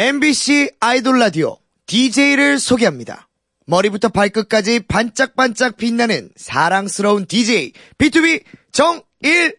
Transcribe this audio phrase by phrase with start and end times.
[0.00, 3.28] MBC 아이돌 라디오 DJ를 소개합니다.
[3.66, 8.42] 머리부터 발끝까지 반짝반짝 빛나는 사랑스러운 DJ B2B
[8.72, 9.58] 정일훈!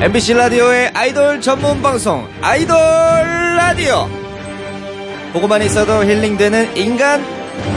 [0.00, 4.19] MBC 라디오의 아이돌 전문 방송 아이돌 라디오
[5.32, 7.24] 보고만 있어도 힐링되는 인간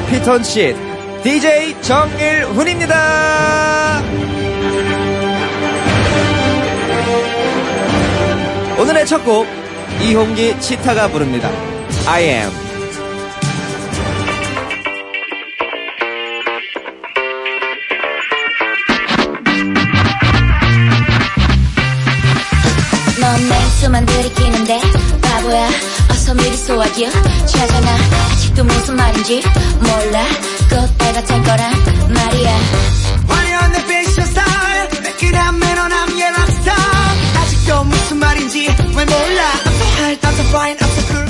[0.10, 0.76] 피톤치드
[1.24, 4.02] DJ 정일훈입니다.
[8.80, 9.48] 오늘의 첫 곡
[10.02, 11.50] 이홍기 치타가 부릅니다.
[12.08, 12.52] I am.
[23.20, 24.80] 넌내 수만 들이키는데
[25.22, 25.70] 바보야
[26.24, 27.10] 어서 미리 쏘아줘
[27.46, 27.98] 찾아나
[28.32, 29.44] 아직도 무슨 말인지
[29.82, 30.26] 몰라
[30.70, 31.74] 꽃다가 찰 거란
[32.14, 32.50] 말이야
[33.28, 36.74] 화려한 내 패션 스타일 매끈한 매너남 예 락스타
[37.42, 41.28] 아직도 무슨 말인지 왜 몰라 I'm so high, I'm so fine, I'm so cool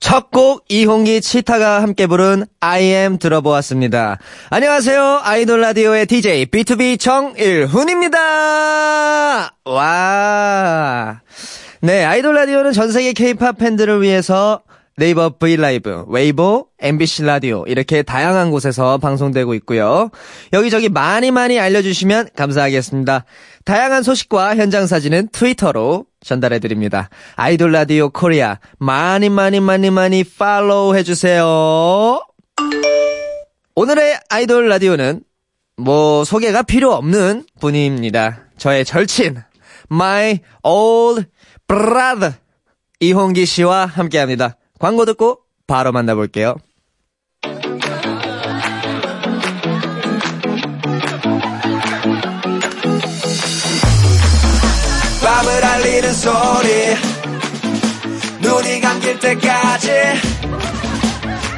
[0.00, 4.18] 첫곡 이홍기 치타가 함께 부른 I am 들어보았습니다.
[4.48, 5.20] 안녕하세요.
[5.22, 8.18] 아이돌 라디오의 DJ BTOB 정일훈입니다.
[9.66, 11.20] 와.
[11.80, 14.62] 네, 아이돌 라디오는 전 세계 K-팝 팬들을 위해서
[14.96, 20.10] 네이버 브이라이브, 웨이보, MBC 라디오 이렇게 다양한 곳에서 방송되고 있고요.
[20.52, 23.24] 여기저기 많이 많이 알려주시면 감사하겠습니다.
[23.64, 27.10] 다양한 소식과 현장 사진은 트위터로 전달해 드립니다.
[27.36, 32.20] 아이돌 라디오 코리아 많이 많이 많이 많이 팔로우 해주세요.
[33.76, 35.20] 오늘의 아이돌 라디오는
[35.76, 38.46] 뭐 소개가 필요 없는 분입니다.
[38.56, 39.36] 저의 절친
[39.92, 41.24] My Old
[41.68, 42.34] Brother
[42.98, 44.56] 이홍기 씨와 함께합니다.
[44.78, 46.56] 광고 듣고 바로 만나볼게요.
[55.22, 56.96] 밤을 알리는 소리
[58.40, 59.90] 눈이 감길 때까지.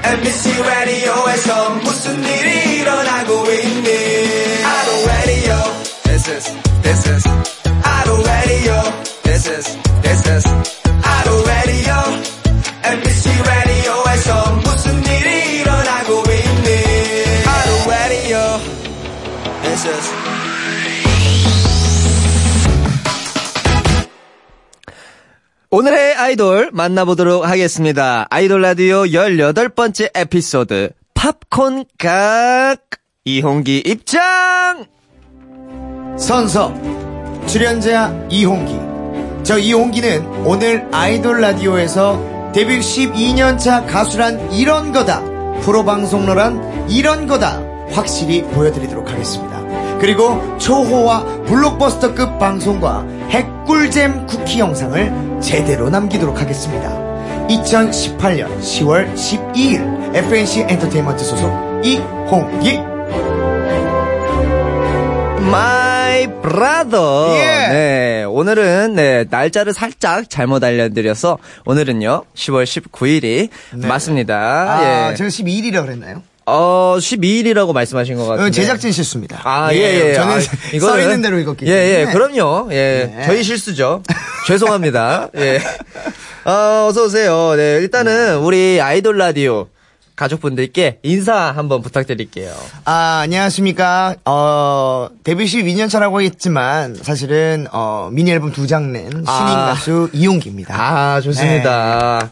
[0.03, 4.65] MBC 라디오에서 무슨 일이 일어나고 있니?
[4.65, 5.55] 아로 라디오
[6.03, 7.29] This is This is
[7.85, 8.73] 아로 라디오
[9.41, 10.47] This is This is
[11.03, 11.95] 아로 라디오
[12.93, 16.69] MBC 라디오에서 무슨 일이 일어나고 있니
[17.47, 18.39] 아로 라디오
[19.63, 20.11] This is
[25.71, 28.27] 오늘의 아이돌 만나보도록 하겠습니다.
[28.29, 32.77] 아이돌 라디오 18번째 에피소드 팝콘 각
[33.25, 34.85] 이홍기 입장!
[36.19, 36.75] 선서
[37.47, 39.00] 출연자 이홍기
[39.43, 45.23] 저 이홍기는 오늘 아이돌 라디오에서 데뷔 12년차 가수란 이런 거다.
[45.63, 47.61] 프로 방송러란 이런 거다.
[47.93, 49.61] 확실히 보여드리도록 하겠습니다.
[50.01, 56.89] 그리고 초호와 블록버스터급 방송과 핵꿀잼 쿠키 영상을 제대로 남기도록 하겠습니다.
[57.49, 61.51] 2018년 10월 12일 FNC 엔터테인먼트 소속
[61.85, 62.81] 이홍기
[66.43, 67.37] Brother.
[67.37, 67.69] 예.
[67.73, 74.37] 네, 오늘은 네 날짜를 살짝 잘못 알려드려서 오늘은요 10월 19일이 맞습니다.
[74.37, 75.15] 아, 예.
[75.17, 76.23] 제가 12일이라고 그랬나요?
[76.47, 78.49] 어 12일이라고 말씀하신 것 같은데.
[78.49, 79.41] 어, 제작진 실수입니다.
[79.45, 79.79] 아, 예,
[80.11, 80.15] 예.
[80.15, 80.41] 저는 아,
[80.81, 82.01] 써 있는 대로 읽었기 예, 때문에.
[82.01, 82.69] 예, 그럼요.
[82.73, 83.13] 예.
[83.15, 83.23] 네.
[83.27, 84.03] 저희 실수죠.
[84.47, 85.29] 죄송합니다.
[85.37, 85.61] 예.
[86.45, 87.55] 어, 어서 오세요.
[87.57, 89.69] 네, 일단은 우리 아이돌 라디오
[90.25, 92.55] 가족분들께 인사 한번 부탁드릴게요.
[92.85, 94.17] 아, 안녕하십니까.
[94.27, 99.67] 어, 데뷔 12년 차라고 했지만, 사실은, 어, 미니 앨범 두 장 낸 신인 아.
[99.73, 100.75] 가수 이용기입니다.
[100.79, 102.31] 아, 좋습니다.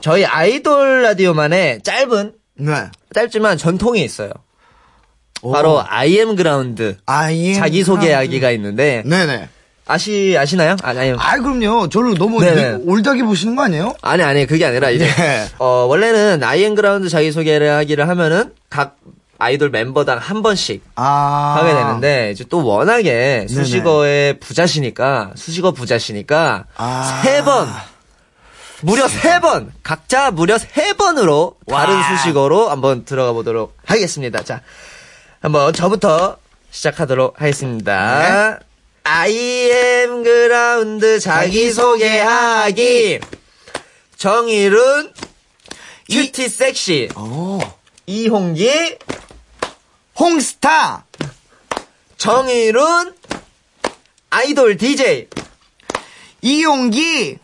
[0.00, 2.72] 저희 아이돌 라디오만의 짧은, 네.
[3.14, 4.30] 짧지만 전통이 있어요.
[5.42, 5.52] 오.
[5.52, 6.96] 바로 아이엠그라운드.
[7.04, 7.52] 아, 예.
[7.52, 9.48] 자기소개하기가 있는데, 네네.
[9.90, 10.76] 아시, 아시나요?
[10.82, 11.12] 아니, 아니.
[11.18, 11.88] 아, 그럼요.
[11.88, 12.84] 저를 너무 네네.
[12.84, 13.94] 올드하게 보시는 거 아니에요?
[14.02, 15.46] 아니, 아니, 그게 아니라, 이제, 네.
[15.58, 18.96] 어, 원래는 아이엠그라운드 자기 소개를 하기를 하면은, 각
[19.38, 21.56] 아이돌 멤버당 한 번씩 아.
[21.58, 27.20] 하게 되는데, 이제 또 워낙에 수식어의 부자시니까, 수식어 부자시니까, 아.
[27.24, 27.66] 세 번,
[28.82, 32.16] 무려 세 번, 각자 무려 세 번으로 다른 와.
[32.16, 34.44] 수식어로 한번 들어가 보도록 하겠습니다.
[34.44, 34.60] 자,
[35.42, 36.36] 한번 저부터
[36.70, 38.52] 시작하도록 하겠습니다.
[38.52, 38.69] 네.
[39.04, 43.20] I am 그라운드 자기소개하기.
[44.16, 45.12] 정일은,
[46.10, 47.58] 큐티 섹시, 오.
[48.06, 48.98] 이홍기,
[50.18, 51.06] 홍스타.
[52.18, 53.14] 정일은,
[54.30, 55.28] 아이돌 DJ.
[56.42, 57.38] 이용기.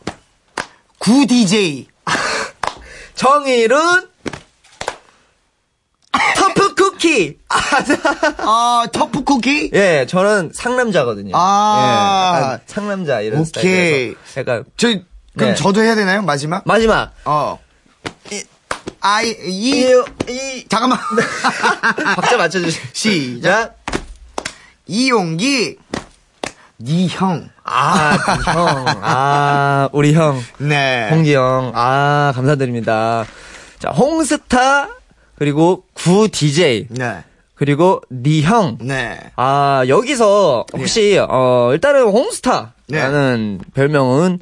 [0.99, 1.88] 구 DJ.
[3.14, 4.09] 정일은
[6.96, 7.38] 쿠키.
[7.48, 7.56] 아,
[8.38, 9.70] 아, 터프 쿠키?
[9.75, 11.32] 예, 저는 상남자거든요.
[11.34, 12.58] 아.
[12.58, 14.14] 예, 상남자 이런 오케이.
[14.14, 14.88] 스타일에서 약간 저,
[15.37, 15.54] 그럼 네.
[15.54, 16.22] 저도 해야 되나요?
[16.22, 16.62] 마지막?
[16.64, 17.58] 마지막 어.
[18.32, 18.43] 이,
[19.00, 19.93] 아이, 이, 이,
[20.28, 20.98] 이 잠깐만.
[22.16, 22.84] 박자 맞춰 주세요.
[22.93, 23.76] 시작.
[24.87, 25.76] 이용기,
[26.81, 27.49] 니 형.
[27.64, 28.84] 아, 그 형.
[29.02, 30.40] 아, 우리 형.
[30.58, 31.08] 네.
[31.10, 31.72] 홍기 형.
[31.75, 33.26] 아, 감사드립니다.
[33.81, 34.88] 자, 홍스타,
[35.38, 37.23] 그리고 구 DJ, 네.
[37.55, 38.79] 그리고 니 형.
[38.81, 39.19] 네.
[39.37, 44.41] 아, 여기서 혹시, 어, 일단은 홍스타라는 별명은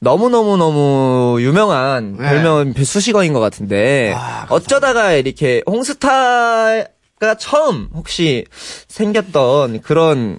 [0.00, 2.28] 너무너무너무 유명한 네.
[2.28, 8.44] 별명은 수식어인 것 같은데, 아, 어쩌다가 이렇게 홍스타가 처음 혹시
[8.88, 10.38] 생겼던 그런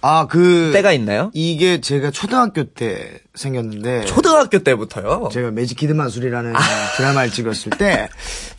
[0.00, 0.70] 아, 그.
[0.72, 1.30] 때가 있나요?
[1.34, 4.04] 이게 제가 초등학교 때 생겼는데.
[4.04, 5.28] 초등학교 때부터요?
[5.32, 6.52] 제가 매직 키드 마술이라는
[6.96, 8.08] 드라마를 찍었을 때,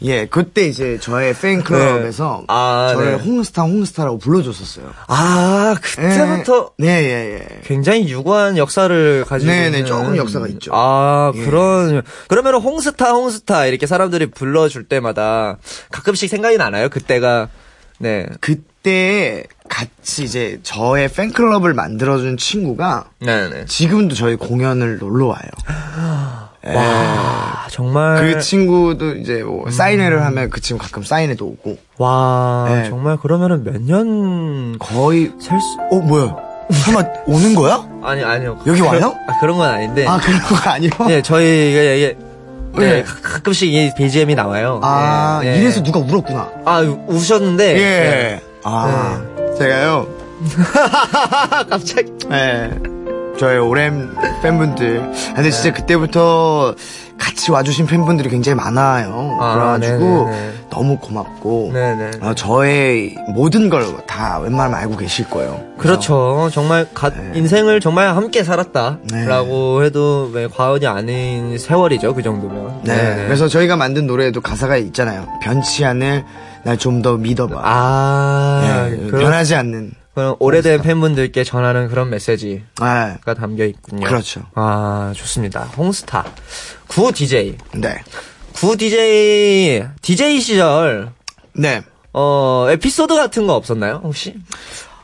[0.01, 2.45] 예, 그때 이제 저의 팬클럽에서 네.
[2.47, 3.23] 아, 저를 네.
[3.23, 4.91] 홍스타, 홍스타라고 불러줬었어요.
[5.07, 7.61] 아, 그때부터 네, 예, 예.
[7.63, 9.85] 굉장히 유구한 역사를 가지고 네네, 있는.
[9.85, 10.71] 조금 역사가 있죠.
[10.73, 11.45] 아, 예.
[11.45, 15.57] 그런 그러면 홍스타 홍스타 이렇게 사람들이 불러줄 때마다
[15.91, 16.89] 가끔씩 생각이 나나요?
[16.89, 17.49] 그때가
[17.99, 18.25] 네.
[18.41, 23.65] 그때 같이 이제 저의 팬클럽을 만들어준 친구가 네네.
[23.65, 25.39] 지금도 저희 공연을 놀러 와요.
[26.67, 26.73] 예.
[26.75, 32.89] 와, 정말 그 친구도 이제 뭐 사인회를 하면 그 친구 가끔 사인회도 오고 와, 네.
[32.89, 36.35] 정말 그러면은 몇 년 거의 셀 수, 어 뭐야
[36.71, 37.87] 설마 오는 거야?
[38.03, 38.59] 아니, 아니요.
[38.67, 39.15] 여기 와요?
[39.27, 40.05] 아, 그런 건 아닌데.
[40.05, 40.91] 아 그런 거 아니요?
[41.09, 42.17] 예, 저희, 이게, 이게
[42.77, 43.03] 네, 네.
[43.03, 44.79] 가- 가끔씩 이 BGM이 나와요.
[44.83, 45.57] 아 예, 예.
[45.59, 46.49] 이래서 누가 울었구나.
[46.65, 47.77] 아, 우- 우셨는데.
[47.77, 47.81] 예.
[47.81, 48.41] 예.
[48.63, 49.21] 아
[49.57, 50.07] 제가요.
[51.69, 52.11] 갑자기.
[52.31, 52.71] 예.
[53.39, 55.11] 저의 오랜 팬분들.
[55.35, 56.75] 근데 진짜 그때부터
[57.19, 59.37] 같이 와주신 팬분들이 굉장히 많아요.
[59.41, 60.53] 아, 그래가지고 네네네.
[60.69, 61.73] 너무 고맙고.
[62.21, 65.59] 어, 저의 모든 걸 다 웬만하면 알고 계실 거예요.
[65.77, 66.49] 그렇죠.
[66.51, 69.85] 정말 가- 인생을 정말 함께 살았다라고 네.
[69.85, 72.15] 해도 왜 과언이 아닌 세월이죠.
[72.15, 72.81] 그 정도면.
[72.83, 72.95] 네.
[72.95, 73.25] 네네.
[73.25, 75.27] 그래서 저희가 만든 노래에도 가사가 있잖아요.
[75.43, 76.23] 변치 않을
[76.63, 77.61] 날 좀 더 믿어봐.
[77.63, 79.91] 아, 네, 변하지 않는.
[80.13, 83.33] 그런 오래된 팬분들께 전하는 그런 메시지가 네.
[83.35, 84.05] 담겨 있군요.
[84.07, 84.41] 그렇죠.
[84.55, 85.63] 아, 좋습니다.
[85.77, 86.25] 홍스타.
[86.87, 87.57] 구 DJ.
[87.75, 87.95] 네.
[88.53, 91.11] 구 DJ, DJ 시절,
[91.53, 91.81] 네.
[92.11, 94.01] 어, 에피소드 같은 거 없었나요?
[94.03, 94.35] 혹시?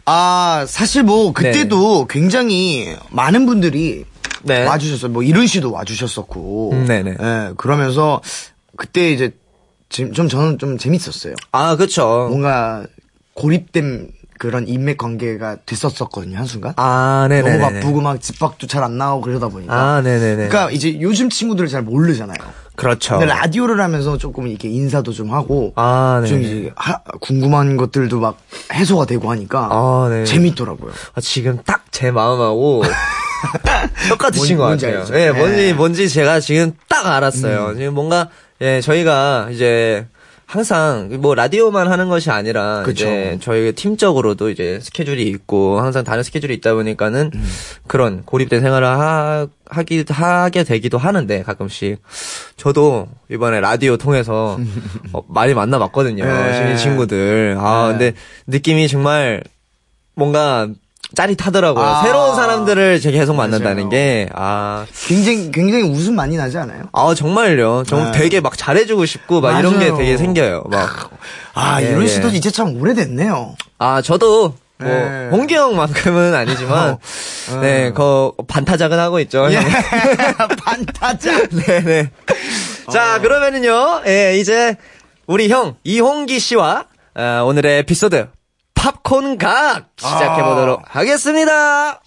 [0.06, 4.06] 아, 사실 뭐, 그때도 굉장히 많은 분들이
[4.44, 4.66] 네.
[4.66, 5.12] 와주셨어요.
[5.12, 6.72] 뭐, 이룬 씨도 와주셨었고.
[6.74, 7.18] 음, 네네.
[7.20, 8.22] 예, 그러면서,
[8.76, 9.32] 그때 이제,
[9.90, 11.36] 좀, 좀 저는 좀 재밌었어요.
[11.52, 12.28] 아, 그쵸.
[12.30, 12.86] 뭔가,
[13.36, 16.74] 고립된 그런 인맥 관계가 됐었었거든요, 한순간.
[16.78, 17.58] 아, 네네.
[17.58, 19.74] 너무 바쁘고 막 집 밖도 잘 안 나오고 그러다 보니까.
[19.74, 20.48] 아, 네 네 네.
[20.48, 22.38] 그러니까 이제 요즘 친구들을 잘 모르잖아요.
[22.76, 23.18] 그렇죠.
[23.20, 26.42] 근데 라디오를 하면서 조금 이렇게 인사도 좀 하고 아, 좀.
[26.42, 28.38] 이제 하- 궁금한 것들도 막
[28.74, 30.26] 해소가 되고 하니까 아, 네.
[30.26, 30.92] 재밌더라고요.
[31.14, 32.84] 아, 지금 딱 제 마음하고
[34.10, 35.06] 똑같으신 뭔- 것 같아요.
[35.18, 35.32] 예, 예.
[35.32, 37.76] 뭔지 뭔지 제가 지금 딱 알았어요.
[37.78, 38.30] 지금 뭔가
[38.62, 40.08] 예, 저희가 이제
[40.46, 43.06] 항상 뭐 라디오만 하는 것이 아니라 그쵸.
[43.06, 47.46] 이제 저희 팀적으로도 이제 스케줄이 있고 항상 다른 스케줄이 있다 보니까는 음.
[47.88, 52.00] 그런 고립된 생활을 하, 하기 하게 되기도 하는데 가끔씩
[52.58, 54.60] 저도 이번에 라디오 통해서
[55.14, 56.24] 어, 많이 만나봤거든요.
[56.24, 56.54] 네.
[56.54, 57.58] 신인 친구들.
[57.60, 58.12] 아 네.
[58.12, 59.44] 근데 느낌이 정말
[60.14, 60.70] 뭔가
[61.14, 61.86] 짜릿하더라고요.
[61.86, 62.04] 아.
[62.04, 63.90] 새로운 사람들을 계속 만난다는 맞아요.
[63.90, 66.84] 게, 아, 굉장히 굉장히 웃음 많이 나지 않아요?
[66.94, 67.84] 아, 정말요.
[67.88, 68.20] 정 네.
[68.20, 69.98] 되게 막 잘해주고 싶고, 막 이런 게 맞아요.
[69.98, 70.64] 되게 생겨요.
[70.70, 71.12] 막,
[71.54, 72.08] 아 예, 이런 예.
[72.08, 73.56] 씨도 이제 참 오래됐네요.
[73.78, 75.30] 아, 저도, 뭐, 네.
[75.32, 76.98] 홍기 형만큼은 아니지만,
[77.52, 77.60] 어.
[77.62, 79.48] 네, 그, 반타작은 하고 있죠.
[79.52, 79.56] 예.
[79.56, 79.64] 형.
[80.66, 81.48] 반타자.
[81.48, 82.10] 네네.
[82.92, 84.76] 자, 그러면은요, 예, 이제,
[85.28, 86.86] 우리 형, 이홍기 씨와,
[87.16, 88.28] 아, 오늘의 에피소드,
[88.86, 89.90] 팝콘 각!
[89.98, 92.02] 시작해보도록 하겠습니다!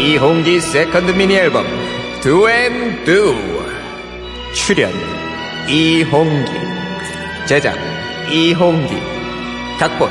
[0.00, 1.64] 이홍기 second 미니 앨범
[2.20, 3.36] Do n Do.
[4.52, 4.92] 출연
[5.68, 6.52] 이홍기.
[7.46, 7.76] 제작
[8.32, 8.96] 이홍기.
[9.78, 10.10] 각본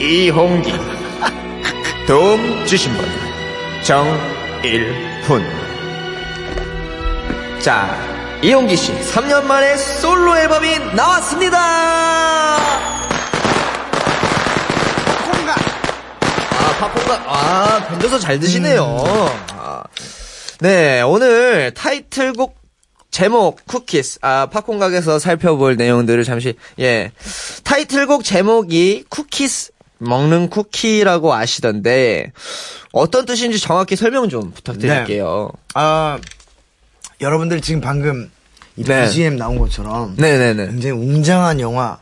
[0.00, 0.72] 이홍기.
[2.06, 3.31] 도움 주신 분
[3.82, 5.42] 정일훈
[7.60, 7.96] 자
[8.40, 11.58] 이홍기 씨 3년 만에 솔로 앨범이 나왔습니다.
[16.50, 18.96] 아, 팝콘가, 아, 건져서 잘 드시네요.
[19.56, 19.82] 아.
[20.60, 22.56] 네, 오늘 타이틀곡
[23.10, 27.12] 제목 쿠키스 아 팝콘각에서 살펴볼 내용들을 잠시 예
[27.62, 32.32] 타이틀곡 제목이 쿠키스 먹는 쿠키라고 아시던데
[32.92, 35.50] 어떤 뜻인지 정확히 설명 좀 부탁드릴게요.
[35.74, 36.18] 아,
[37.20, 38.30] 여러분들 지금 방금
[38.76, 39.04] 이 네.
[39.04, 40.66] BGM 나온 것처럼 네네네.
[40.66, 41.98] 굉장히 웅장한 영화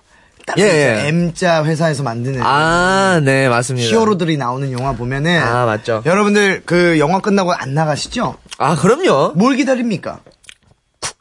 [0.46, 0.64] 딱 예,
[1.04, 1.08] 예.
[1.08, 3.88] M자 회사에서 만드는 아, 네, 맞습니다.
[3.88, 6.02] 히어로들이 나오는 영화 보면은 아, 맞죠.
[6.06, 8.36] 여러분들 그 영화 끝나고 안 나가시죠?
[8.58, 9.32] 아, 그럼요.
[9.36, 10.20] 뭘 기다립니까?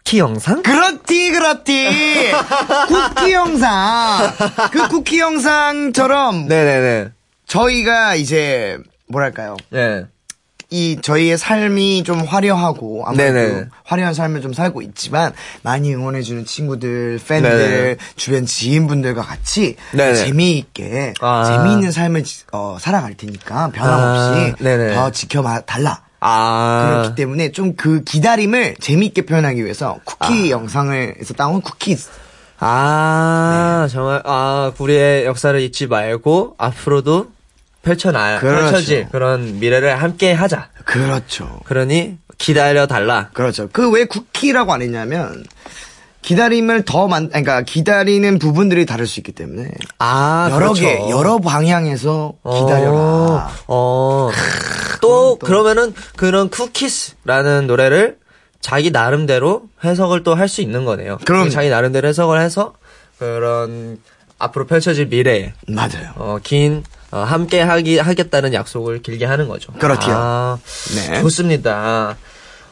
[0.10, 0.64] 쿠키 영상?
[0.64, 1.88] 그렇디 그렇디
[2.90, 4.34] 쿠키 영상
[4.72, 7.10] 그 쿠키 영상처럼 네네네.
[7.46, 10.06] 저희가 이제 뭐랄까요 네.
[10.72, 13.66] 이 저희의 삶이 좀 화려하고 아무래도 네네.
[13.84, 17.96] 화려한 삶을 좀 살고 있지만 많이 응원해주는 친구들, 팬들, 네네.
[18.16, 20.16] 주변 지인분들과 같이 네네.
[20.16, 21.44] 재미있게 아.
[21.46, 24.94] 재미있는 삶을 지- 어, 살아갈 테니까 변함없이 아.
[24.96, 26.02] 더 지켜봐 달라.
[26.22, 27.00] 아.
[27.02, 32.10] 그렇기 때문에 좀 그 기다림을 재미있게 표현하기 위해서 쿠키 영상을 해서 따온 쿠키즈.
[32.62, 37.32] 아, 정말, 아, 우리의 역사를 잊지 말고, 앞으로도
[37.84, 38.72] 펼쳐놔, 그렇죠.
[38.72, 40.68] 펼쳐질 그런 미래를 함께 하자.
[40.84, 41.60] 그렇죠.
[41.64, 43.30] 그러니, 기다려달라.
[43.34, 43.70] 그렇죠.
[43.72, 45.46] 그 왜 쿠키라고 안 했냐면
[46.22, 50.82] 기다림을 더 만, 그러니까 기다리는 부분들이 다를 수 있기 때문에 아, 여러 그렇죠.
[50.82, 53.50] 개, 여러 방향에서 기다려라.
[53.68, 54.32] 어, 어.
[55.02, 58.18] 또, 그러면은, 그런 쿠키스라는 노래를
[58.60, 61.18] 자기 나름대로 해석을 또 할 수 있는 거네요.
[61.26, 61.50] 그럼요.
[61.50, 62.74] 자기 나름대로 해석을 해서,
[63.18, 63.98] 그런,
[64.38, 66.12] 앞으로 펼쳐질 미래에, 맞아요.
[66.18, 69.72] 어, 긴, 어, 함께 하기, 하겠다는 약속을 길게 하는 거죠.
[69.74, 70.14] 그렇지요.
[70.16, 70.58] 아,
[70.96, 71.22] 네.
[71.22, 72.18] 좋습니다.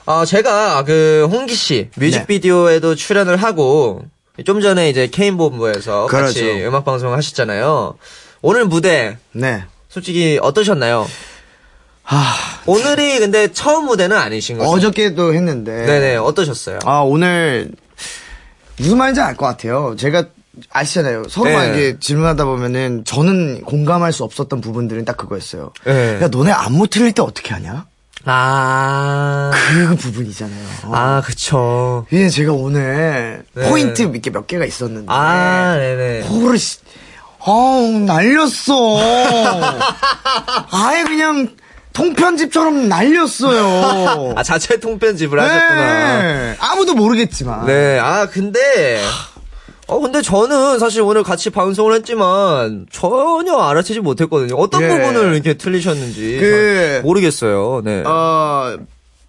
[0.08, 4.04] 어, 제가 그 홍기 씨 뮤직비디오에도 출연을 하고
[4.46, 6.68] 좀 전에 이제 케인 본부에서 같이 그렇죠.
[6.68, 7.96] 음악 방송 하셨잖아요.
[8.42, 9.64] 오늘 무대 네.
[9.90, 11.06] 솔직히 어떠셨나요?
[12.04, 12.18] 하,
[12.66, 14.70] 오늘이 근데 처음 무대는 아니신 거죠?
[14.72, 15.86] 어저께도 했는데.
[15.86, 16.80] 네네 어떠셨어요?
[16.86, 17.70] 아, 오늘
[18.78, 19.96] 무슨 말인지 알 것 같아요.
[19.98, 20.24] 제가
[20.72, 21.24] 아시잖아요.
[21.30, 21.56] 서로 네.
[21.56, 25.74] 막 이게 질문하다 보면은 저는 공감할 수 없었던 부분들은 딱 그거였어요.
[25.84, 26.20] 네.
[26.22, 27.86] 야, 너네 안무 틀릴 때 어떻게 하냐?
[28.30, 30.66] 아, 그 부분이잖아요.
[30.92, 32.06] 아 그쵸.
[32.12, 33.70] 이게 제가 오늘 네.
[33.70, 35.08] 포인트 이렇게 몇 개가 있었는데.
[35.10, 36.58] 아 네네.
[36.58, 36.80] 씨,
[37.40, 38.98] 어우, 날렸어.
[40.72, 41.50] 아예 그냥
[41.94, 44.34] 통편집처럼 날렸어요.
[44.36, 46.22] 아 자체 통편집을 하셨구나.
[46.22, 46.56] 네.
[46.60, 47.66] 아무도 모르겠지만.
[47.66, 49.02] 네, 아, 근데,
[49.88, 54.56] 어, 근데 저는 사실 오늘 같이 방송을 했지만 전혀 알아채지 못했거든요.
[54.58, 54.88] 어떤 예.
[54.90, 56.38] 부분을 이렇게 틀리셨는지.
[56.40, 57.82] 그- 잘 모르겠어요.
[57.86, 58.04] 네.
[58.06, 58.78] 어,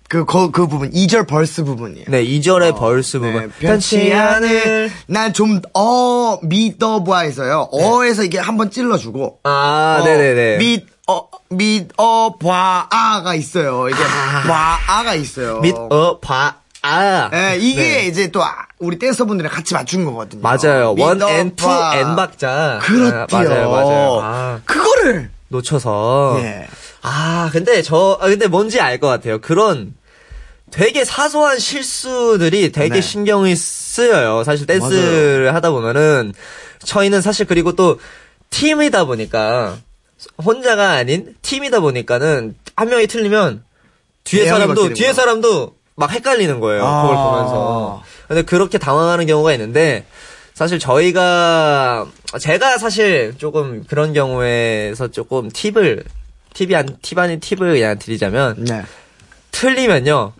[0.09, 2.07] 그, 그, 그 부분, 2절 벌스 부분이에요.
[2.09, 3.35] 네, 2절의 벌스 부분.
[3.35, 7.69] 네, 편치 않을, 난 좀, 어, 믿어봐 해서요.
[7.71, 9.41] 어에서 이게 한번 찔러주고.
[9.45, 10.57] 아, 어, 네네네.
[10.59, 13.88] 믿, 어, 믿 어 봐, 아가 있어요.
[13.91, 15.61] 이게, 봐, 아가 있어요.
[15.61, 17.30] 믿, 어, 봐, 아.
[17.32, 18.06] 예, 이게 네.
[18.06, 20.42] 이제 또, 아, 우리 댄서분들이랑 같이 맞춘 거거든요.
[20.42, 20.94] 맞아요.
[20.99, 21.21] one.
[21.23, 22.80] and, two, and 박자.
[22.82, 24.20] 아, 맞아요, 맞아요.
[24.23, 26.38] 아, 그거를, 놓쳐서.
[26.42, 26.66] 예.
[27.02, 29.40] 아, 근데 저, 아, 근데 뭔지 알 것 같아요.
[29.40, 29.94] 그런
[30.70, 33.00] 되게 사소한 실수들이 되게 네.
[33.00, 34.44] 신경이 쓰여요.
[34.44, 36.35] 사실 댄스를 하다 보면은
[36.85, 37.99] 저희는 사실 그리고 또
[38.50, 39.78] 팀이다 보니까
[40.44, 43.64] 혼자가 아닌 팀이다 보니까 는 한 명이 틀리면
[44.25, 45.12] 뒤에 대형이 사람도 뒤에.
[45.14, 46.85] 사람도 막 헷갈리는 거예요.
[46.87, 47.02] 아.
[47.02, 48.02] 그걸 보면서.
[48.28, 50.07] 근데 그렇게 당황하는 경우가 있는데
[50.55, 52.07] 사실 저희가
[52.40, 56.05] 제가 사실 조금 그런 경우에서 조금 팁을
[56.55, 58.83] 팁이 안, 팁 아닌 팁을 그냥 드리자면 네.
[59.50, 60.33] 틀리면요.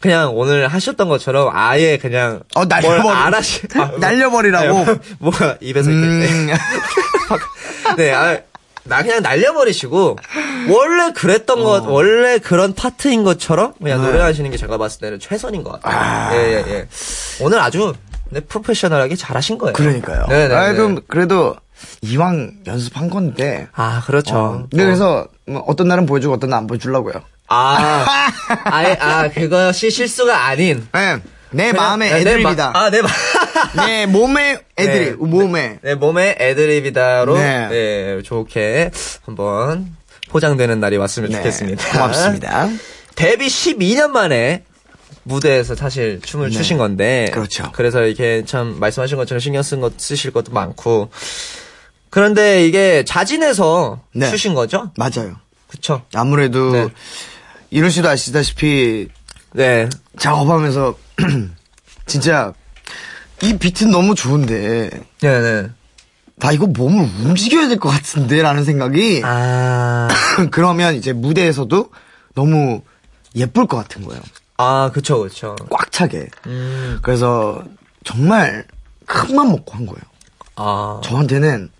[0.00, 3.62] 그냥 오늘 하셨던 것처럼 아예 그냥 어, 날려버리- 뭘 알아시
[3.98, 4.78] 날려버리라고?
[4.78, 6.48] 아니, 뭐가 입에서 음,
[7.96, 8.38] 네, 아,
[8.84, 10.18] 나 그냥 날려버리시고
[10.68, 14.02] 원래 그랬던 것 원래 그런 파트인 것처럼 그냥 어.
[14.02, 14.08] 네.
[14.12, 16.38] 노래하시는 게 제가 봤을 때는 최선인 것 같아요.
[16.38, 16.88] 예, 예, 예.
[17.40, 17.94] 오늘 아주
[18.30, 19.72] 네, 프로페셔널하게 잘하신 거예요.
[19.74, 20.26] 그러니까요.
[20.28, 20.74] 네, 네, 아, 네.
[20.74, 21.56] 그럼 그래도
[22.02, 23.68] 이왕 연습한 건데.
[23.72, 24.36] 아, 그렇죠.
[24.36, 27.14] 어, 네, 그래서 뭐 어떤 날은 보여주고 어떤 날안 보여주려고요.
[27.48, 28.04] 아,
[28.64, 30.86] 아예, 아, 그것이 실수가 아닌.
[30.92, 31.20] 네,
[31.54, 32.70] 내 마음의 네, 내 애드립이다.
[32.72, 33.08] 마- 아, 내 마.
[33.86, 35.12] 내 몸의 애드립, 네.
[35.16, 35.78] 몸에.
[35.82, 37.68] 네, 몸의 애드립이다로 네.
[37.68, 38.22] 네.
[38.22, 38.90] 좋게
[39.24, 39.96] 한번
[40.30, 41.92] 포장되는 날이 왔으면 네, 좋겠습니다.
[41.92, 42.68] 고맙습니다.
[43.14, 44.64] 데뷔 12년 만에
[45.22, 46.56] 무대에서 사실 춤을 네.
[46.56, 47.70] 추신 건데 그렇죠.
[47.72, 51.10] 그래서 이렇게 참 말씀하신 것처럼 신경 쓴 것 쓰실 것도 많고
[52.10, 54.28] 그런데 이게 자진해서 네.
[54.30, 54.90] 추신 거죠?
[54.96, 55.36] 맞아요.
[55.68, 56.02] 그쵸?
[56.14, 56.88] 아무래도 네.
[57.70, 59.08] 이럴 씨도 아시다시피
[59.54, 59.88] 네.
[60.18, 60.96] 작업하면서
[62.06, 62.52] 진짜
[63.42, 65.68] 이 비트는 너무 좋은데 네네.
[66.36, 70.08] 나 이거 몸을 움직여야 될 것 같은데 라는 생각이 아.
[70.50, 71.90] 그러면 이제 무대에서도
[72.34, 72.82] 너무
[73.36, 74.20] 예쁠 것 같은 거예요.
[74.56, 75.54] 아, 그쵸, 그쵸.
[75.70, 76.28] 꽉 차게.
[76.46, 77.62] 음, 그래서
[78.04, 78.64] 정말
[79.06, 80.00] 큰맘 먹고 한 거예요.
[80.56, 81.00] 아.
[81.04, 81.70] 저한테는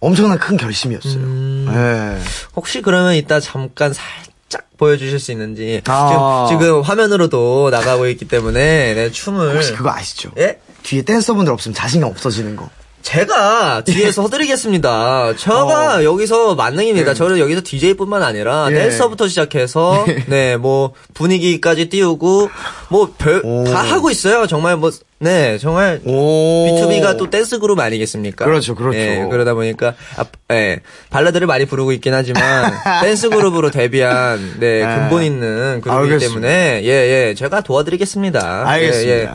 [0.00, 1.14] 엄청난 큰 결심이었어요.
[1.14, 1.66] 음.
[1.68, 2.22] 예.
[2.56, 4.31] 혹시 그러면 이따 잠깐 살짝
[4.76, 5.82] 보여주실 수 있는지.
[5.86, 6.46] 아.
[6.48, 9.54] 지금, 지금 화면으로도 나가고 있기 때문에 내 춤을.
[9.56, 10.30] 혹시 그거 아시죠?
[10.38, 10.58] 예?
[10.82, 12.68] 뒤에 댄서분들 없으면 자신감 없어지는 거.
[13.02, 15.34] 제가 뒤에서 해드리겠습니다.
[15.36, 16.04] 제가 어.
[16.04, 17.14] 여기서 만능입니다.
[17.14, 18.74] 저는 여기서 DJ뿐만 아니라 예.
[18.74, 22.48] 댄서부터 시작해서 네 뭐 분위기까지 띄우고
[22.88, 23.64] 뭐별 오.
[23.64, 24.46] 다 하고 있어요.
[24.46, 26.66] 정말 뭐 네 정말 오.
[26.66, 28.44] BTOB가 또 댄스 그룹 아니겠습니까?
[28.44, 28.98] 그렇죠, 그렇죠.
[28.98, 30.80] 예, 그러다 보니까 아, 예,
[31.10, 34.96] 발라드를 많이 부르고 있긴 하지만 댄스 그룹으로 데뷔한 네 네.
[34.96, 36.28] 근본 있는 그룹이기 알겠습니다.
[36.48, 38.68] 때문에 예예 제가 도와드리겠습니다.
[38.68, 39.12] 알겠습니다.
[39.12, 39.30] 예, 예.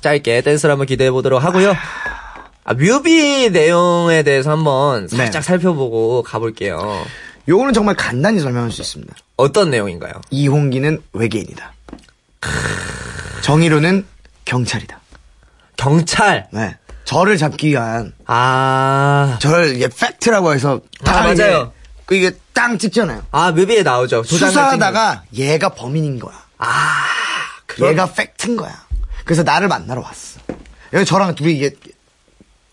[0.00, 1.74] 짧게 댄스를 한번 기대해 보도록 하고요.
[2.70, 5.46] 아, 뮤비 내용에 대해서 한번 살짝 네.
[5.48, 7.04] 살펴보고 가볼게요.
[7.48, 9.12] 요거는 정말 간단히 설명할 수 있습니다.
[9.36, 10.12] 어떤 내용인가요?
[10.30, 11.72] 이홍기는 외계인이다.
[13.42, 14.06] 정의로는
[14.44, 15.00] 경찰이다.
[15.76, 16.46] 경찰.
[16.52, 16.76] 네.
[17.04, 21.72] 저를 잡기 위한 아, 저를 이게 팩트라고 해서 아, 딱 이게- 맞아요.
[22.06, 23.24] 그 이게 땅 찍잖아요.
[23.32, 24.22] 아 뮤비에 나오죠.
[24.22, 26.40] 수사하다가 얘가 범인인 거야.
[26.58, 27.04] 아,
[27.66, 28.72] 그런- 얘가 팩트인 거야.
[29.24, 30.38] 그래서 나를 만나러 왔어.
[30.92, 31.74] 여기 저랑 둘이 이게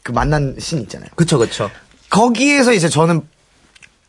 [0.07, 1.09] 그 만난 씬 있잖아요.
[1.17, 1.69] 그쵸 그쵸.
[2.09, 3.27] 거기에서 이제 저는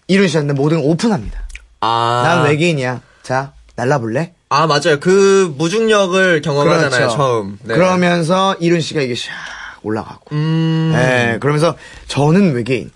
[0.06, 1.48] 이룬 씨한테 모든 걸 오픈합니다.
[1.80, 3.00] 아, 난 외계인이야.
[3.24, 4.32] 자, 날라볼래?
[4.48, 5.00] 아 맞아요.
[5.00, 6.90] 그 무중력을 경험하잖아요.
[6.90, 7.16] 그렇죠.
[7.16, 7.58] 처음.
[7.64, 7.74] 네.
[7.74, 9.26] 그러면서 이룬 씨가 이게 샥
[9.82, 10.36] 올라가고.
[10.36, 11.74] 음, 네, 그러면서
[12.06, 12.92] 저는 외계인.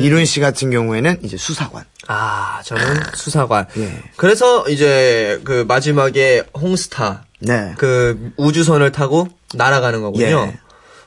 [0.00, 1.84] 이룬 씨 같은 경우에는 이제 수사관.
[2.08, 2.82] 아 저는
[3.14, 3.66] 수사관.
[3.76, 4.02] 예.
[4.16, 7.74] 그래서 이제 그 마지막에 홍스타 네.
[7.78, 10.50] 그 우주선을 타고 날아가는 거군요.
[10.52, 10.58] 예.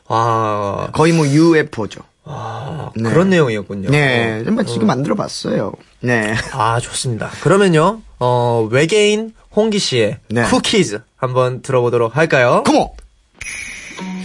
[0.08, 2.02] 와, 거의 뭐 UFO죠.
[2.26, 3.10] 아, 네.
[3.10, 3.90] 그런 내용이었군요.
[3.90, 5.74] 네, 정말 지금 만들어 봤어요.
[6.00, 6.34] 네.
[6.54, 7.30] 아, 좋습니다.
[7.42, 10.44] 그러면요, 어, 외계인 홍기 씨의 네.
[10.44, 12.64] 쿠키즈 한번 들어보도록 할까요?
[12.66, 12.88] 컴온!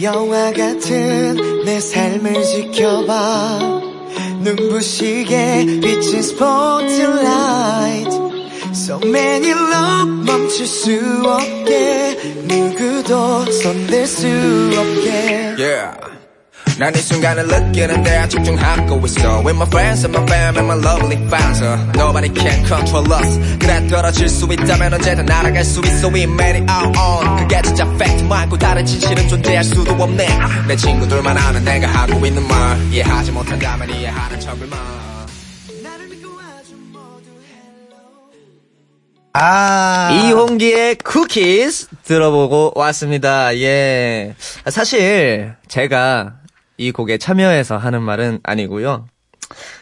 [0.00, 3.58] 영화 같은 내 삶을 지켜봐
[4.42, 8.27] 눈부시게 비친 스포트라이트
[8.72, 10.90] So many love 멈출 수
[11.24, 12.16] 없게.
[12.46, 14.26] 누구도 손댈 수
[14.76, 15.56] 없게.
[15.58, 15.98] Yeah.
[16.78, 19.38] 난이 순간을 느끼는데 집중하고 있어.
[19.40, 21.60] With my friends and my fam and my lovely fans.
[21.60, 23.58] Uh, Nobody can control us.
[23.58, 26.08] 그래 떨어질 수 있다면 언제든 날아갈 수 있어.
[26.08, 30.28] We made it out on 그게 진짜 fact 말고 다른 진실은 존재할 수도 없네.
[30.68, 32.78] 내 친구들만 아는 내가 하고 있는 말.
[32.92, 34.76] 이해하지 못한다면 이해하는 척을 마
[39.32, 40.10] 아.
[40.12, 43.56] 이홍기의 쿠키즈 들어보고 왔습니다.
[43.58, 44.34] 예.
[44.66, 46.34] 사실 제가
[46.76, 49.06] 이 곡에 참여해서 하는 말은 아니고요.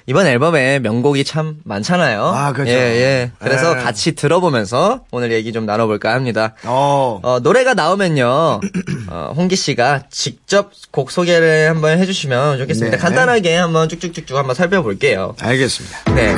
[0.07, 2.25] 이번 앨범에 명곡이 참 많잖아요.
[2.25, 2.71] 아, 그렇죠.
[2.71, 3.31] 예, 예.
[3.39, 3.83] 그래서 예.
[3.83, 6.55] 같이 들어보면서 오늘 얘기 좀 나눠볼까 합니다.
[6.65, 7.21] 어.
[7.23, 8.61] 어, 노래가 나오면요,
[9.11, 12.97] 어, 홍기 씨가 직접 곡 소개를 한번 해주시면 좋겠습니다.
[12.97, 13.03] 네.
[13.03, 15.35] 간단하게 한번 쭉쭉쭉쭉 한번 살펴볼게요.
[15.41, 16.15] 알겠습니다.
[16.15, 16.37] 네.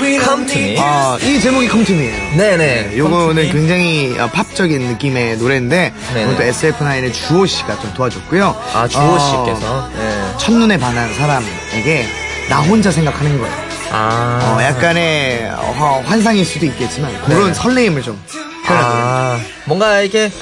[0.00, 0.76] Come to me.
[0.78, 2.96] 아, 이 제목이 컴투미예요 네네.
[2.96, 6.32] 요거는 굉장히 어, 팝적인 느낌의 노래인데 네네.
[6.32, 8.56] 이것도 SF9의 주호 씨가 좀 도와줬고요.
[8.74, 9.90] 아, 주호 어, 씨께서.
[9.94, 10.38] 네.
[10.38, 12.06] 첫눈에 반한 사람에게
[12.50, 13.54] 나 혼자 생각하는 거예요.
[13.92, 14.56] 아.
[14.58, 17.54] 어, 약간의 어, 환상일 수도 있겠지만 그런 네.
[17.54, 18.20] 설레임을 좀
[18.66, 19.06] 표현하는 거예요.
[19.06, 20.32] 아, 뭔가 이렇게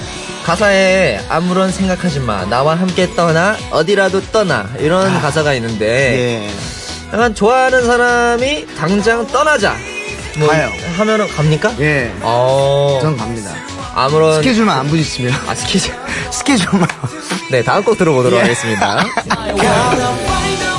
[0.44, 2.46] 가사에 아무런 생각하지 마.
[2.46, 3.56] 나와 함께 떠나.
[3.70, 4.70] 어디라도 떠나.
[4.78, 5.86] 이런 가사가 있는데.
[6.46, 6.50] 예.
[7.12, 9.76] 약간 좋아하는 사람이 당장 떠나자.
[10.38, 10.70] 뭐 가요.
[10.96, 11.74] 하면은 갑니까?
[11.80, 12.10] 예.
[12.22, 12.98] 어.
[13.02, 13.50] 전 갑니다.
[13.94, 15.34] 아무런 스케줄만 안 부딪히면.
[15.46, 15.94] 아 스케줄.
[16.32, 16.88] 스케줄만.
[17.50, 18.42] 네, 다음 곡 들어보도록 예.
[18.42, 19.04] 하겠습니다.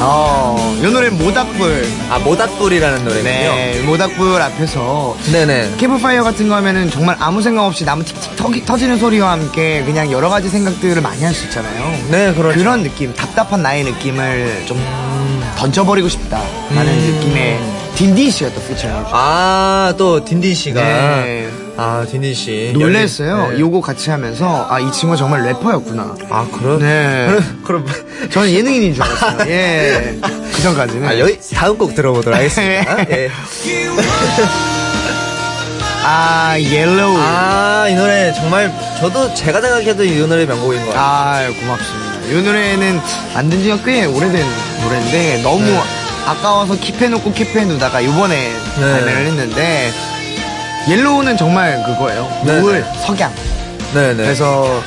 [0.00, 1.86] 어, 이 노래 모닥불.
[2.10, 3.24] 아, 모닥불이라는 노래군요.
[3.24, 5.74] 네, 모닥불 앞에서 네네.
[5.76, 10.10] 캠프파이어 같은 거 하면은 정말 아무 생각 없이 나무 틱틱 터기, 터지는 소리와 함께 그냥
[10.12, 11.90] 여러 가지 생각들을 많이 할 수 있잖아요.
[12.10, 12.58] 네, 그렇죠.
[12.58, 14.80] 그런 느낌, 답답한 나의 느낌을 좀
[15.56, 16.40] 던져버리고 싶다.
[16.74, 17.14] 라는 음.
[17.20, 17.58] 느낌의
[17.96, 19.10] 딘딘 씨가 또 피처링해줘.
[19.12, 20.80] 아, 또 딘딘 씨가.
[20.80, 21.48] 네.
[21.80, 22.72] 아, 딘딘 씨.
[22.74, 23.52] 놀랬어요.
[23.52, 23.60] 네.
[23.60, 26.16] 요거 같이 하면서, 아, 이 친구가 정말 래퍼였구나.
[26.28, 26.80] 아, 그런?
[26.80, 27.38] 네.
[27.64, 27.86] 그럼,
[28.30, 29.48] 저는 예능인인 줄 알았어요.
[29.48, 30.18] 예.
[30.20, 31.08] 그 전까지는.
[31.08, 32.98] 아, 여기 다음 곡 들어보도록 하겠습니다.
[33.10, 33.30] 예.
[36.02, 37.16] 아, Yellow.
[37.16, 41.54] 아, 아, 이 노래 정말 저도 제가 생각해도 이 노래 명곡인 것 같아요.
[41.54, 42.26] 고맙습니다.
[42.28, 43.00] 이 노래는
[43.34, 44.44] 만든 지가 꽤 오래된
[44.82, 45.80] 노래인데, 너무 네.
[46.26, 48.34] 아까워서 킵해놓고 킵해두다가 요번에
[48.80, 48.80] 네.
[48.80, 49.92] 발매를 했는데,
[50.88, 52.28] 옐로우는 정말 그거예요.
[52.44, 53.00] 네, 노을, 네.
[53.06, 53.32] 석양.
[53.94, 54.14] 네네.
[54.16, 54.82] 그래서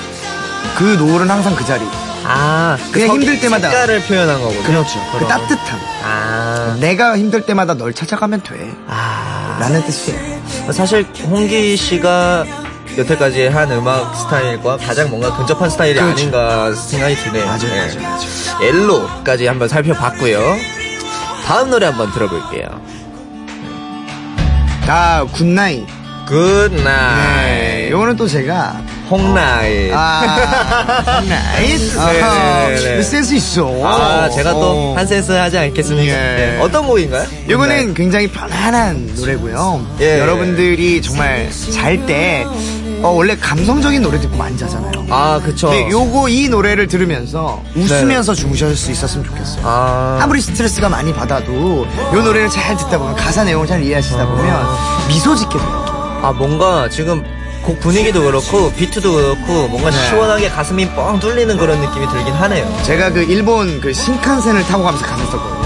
[0.78, 1.84] 그 노을은 항상 그 자리.
[2.24, 4.64] 아, 그 그냥 석- 힘들 때마다- 색깔을 표현한 거군요.
[4.64, 5.00] 그렇죠.
[5.18, 5.28] 그.
[5.28, 5.80] 따뜻함.
[6.04, 8.56] 아, 내가 힘들 때마다 널 찾아가면 돼.
[8.88, 10.42] 아, 라는 뜻이에요.
[10.72, 12.46] 사실 홍기 씨가
[12.98, 17.46] 여태까지 한 음악 스타일과 가장 뭔가 근접한 스타일이 아닌가 생각이 드네요.
[17.46, 17.96] 맞아요, 네.
[17.96, 18.68] 맞아요, 맞아요.
[18.68, 20.58] 옐로까지 한번 살펴봤고요.
[21.48, 22.68] 다음 노래 한번 들어볼게요.
[24.88, 25.86] 아, Good night.
[26.28, 26.82] Good night.
[26.82, 27.90] 네.
[27.92, 28.82] 요거는 또 제가.
[29.10, 29.94] 홍night.
[29.94, 29.98] 아.
[29.98, 31.30] 아하, 네,
[31.68, 33.02] 네, 네.
[33.04, 33.70] 센스 있어.
[33.86, 34.94] 아, 제가 또 어.
[34.98, 36.14] 한 센스 하지 않겠습니까?
[36.14, 36.18] 예.
[36.18, 36.60] 네.
[36.62, 37.28] 어떤 곡인가요?
[37.50, 39.86] 요거는 굉장히 편안한 노래고요.
[40.00, 40.20] 예.
[40.20, 42.46] 여러분들이 정말 잘 때,
[43.04, 45.06] 어, 원래 감성적인 노래 듣고 많이 자잖아요.
[45.10, 45.70] 아, 그쵸.
[45.70, 49.62] 근데 요거 이 노래를 들으면서 웃으면서 주무실 수 있었으면 좋겠어요.
[49.66, 50.20] 아.
[50.22, 54.66] 아무리 스트레스가 많이 받아도 요 노래를 잘 듣다 보면 가사 내용을 잘 이해하시다 보면
[55.08, 56.20] 미소 짓게 돼요.
[56.24, 57.24] 아 뭔가 지금
[57.64, 60.08] 곡 분위기도 그렇고 비트도 그렇고 뭔가 네.
[60.08, 62.82] 시원하게 가슴이 뻥 뚫리는 그런 느낌이 들긴 하네요.
[62.84, 65.62] 제가 그 일본 그 신칸센을 타고 가면서 갔었거든요.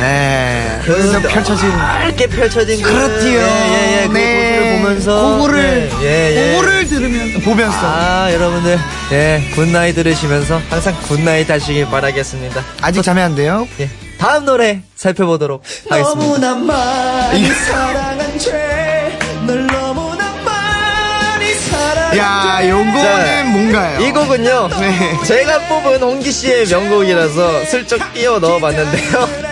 [0.00, 0.80] 네.
[0.84, 3.40] 그래서 펼쳐진 넓게 펼쳐진 그 그렇지요.
[3.40, 6.50] 예, 예, 그 모습을 보면서 그거를 네, 예, 예.
[6.50, 8.78] 그거를 들으면 보면서 아 여러분들
[9.12, 12.62] 예 good night 들으시면서 항상 good night 하시길 바라겠습니다.
[12.82, 13.66] 아직 잠이 안 돼요?
[13.80, 16.54] 예 다음 노래 살펴보도록 하겠습니다.
[16.54, 24.00] 많이 사랑한 죄널 너무나 많이 사랑한 야, 요거는 자, 뭔가요?
[24.00, 25.18] 이 곡은요 네.
[25.24, 29.43] 제가 뽑은 홍기 씨의 명곡이라서 슬쩍 끼워 넣어봤는데요.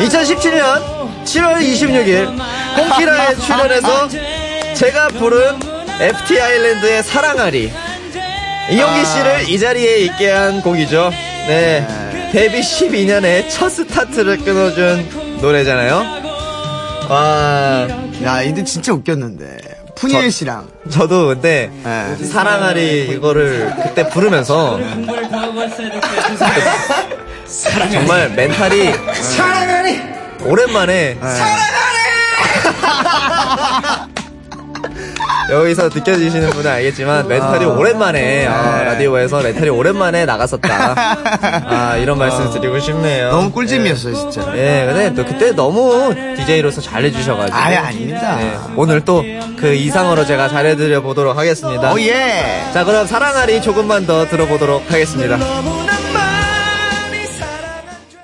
[0.00, 2.26] 2017년 7월 26일
[2.76, 4.08] 홍키라에 출연해서
[4.74, 5.58] 제가 부른
[6.00, 7.70] FT 아일랜드의 사랑아리
[8.70, 11.10] 이용기 씨를 이 자리에 있게 한 곡이죠.
[11.48, 11.86] 네.
[12.32, 16.20] 데뷔 12년에 첫 스타트를 끊어준 노래잖아요.
[17.08, 17.88] 와,
[18.22, 19.58] 야, 이들 진짜 웃겼는데.
[19.96, 20.68] 프니엘 씨랑.
[20.90, 22.16] 저도 근데 네.
[22.24, 24.78] 사랑앓이 이거를 그때 부르면서
[27.50, 30.00] 정말 멘탈이 사랑앓이!
[30.44, 31.18] 오랜만에
[35.50, 40.94] 여기서 느껴지시는 분은 알겠지만 멘탈이 오랜만에 아, 라디오에서 멘탈이 오랜만에 나갔었다.
[41.66, 43.32] 아 이런 말씀 드리고 싶네요.
[43.32, 44.42] 너무 꿀잼이었어요, 진짜.
[44.56, 47.58] 예, 근데 또 그때 너무 DJ로서 잘해주셔가지고.
[47.58, 48.36] 아예 아닙니다.
[48.36, 49.24] 네, 오늘 또
[49.60, 51.92] 그 이상으로 제가 잘해드려 보도록 하겠습니다.
[51.92, 52.64] 오, 예.
[52.72, 55.36] 자, 그럼 사랑아리 조금만 더 들어보도록 하겠습니다.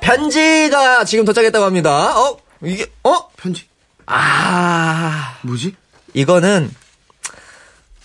[0.06, 2.16] 편지가 지금 도착했다고 합니다.
[2.16, 2.36] 어?
[2.62, 3.28] 이게, 어?
[3.36, 3.64] 편지.
[4.06, 5.74] 아, 뭐지?
[6.14, 6.70] 이거는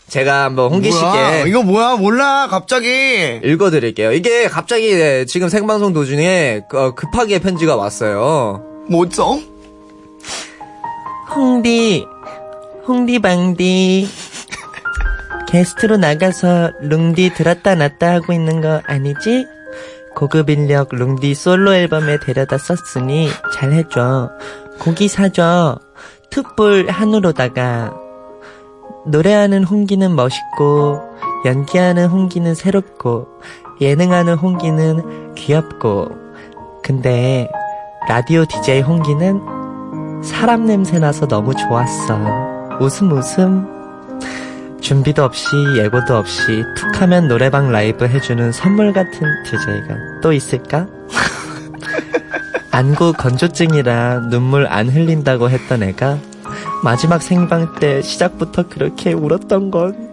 [0.07, 0.91] 제가 한번 홍기?
[0.91, 1.97] 씨께 이거 뭐야?
[1.97, 3.39] 몰라, 갑자기.
[3.43, 4.13] 읽어드릴게요.
[4.13, 8.65] 이게 갑자기 네, 지금 생방송 도중에 어, 급하게 편지가 왔어요.
[8.89, 9.39] 뭐죠?
[11.29, 12.05] 홍디,
[12.87, 14.09] 홍디방디.
[15.47, 19.45] 게스트로 나가서 룽디 들었다 놨다 하고 있는 거 아니지?
[20.15, 24.29] 고급 인력 룽디 솔로 앨범에 데려다 썼으니 잘 해줘.
[24.79, 25.79] 고기 사줘.
[26.29, 27.93] 툭불 한우로다가.
[29.05, 31.01] 노래하는 홍기는 멋있고,
[31.45, 33.27] 연기하는 홍기는 새롭고,
[33.79, 36.09] 예능하는 홍기는 귀엽고,
[36.83, 37.49] 근데,
[38.07, 42.19] 라디오 DJ 홍기는 사람 냄새 나서 너무 좋았어.
[42.79, 43.80] 웃음 웃음.
[44.81, 50.87] 준비도 없이 예고도 없이 툭 하면 노래방 라이브 해주는 선물 같은 DJ가 또 있을까?
[52.71, 56.17] 안구 건조증이라 눈물 안 흘린다고 했던 애가
[56.83, 60.11] 마지막 생방 때 시작부터 그렇게 울었던 건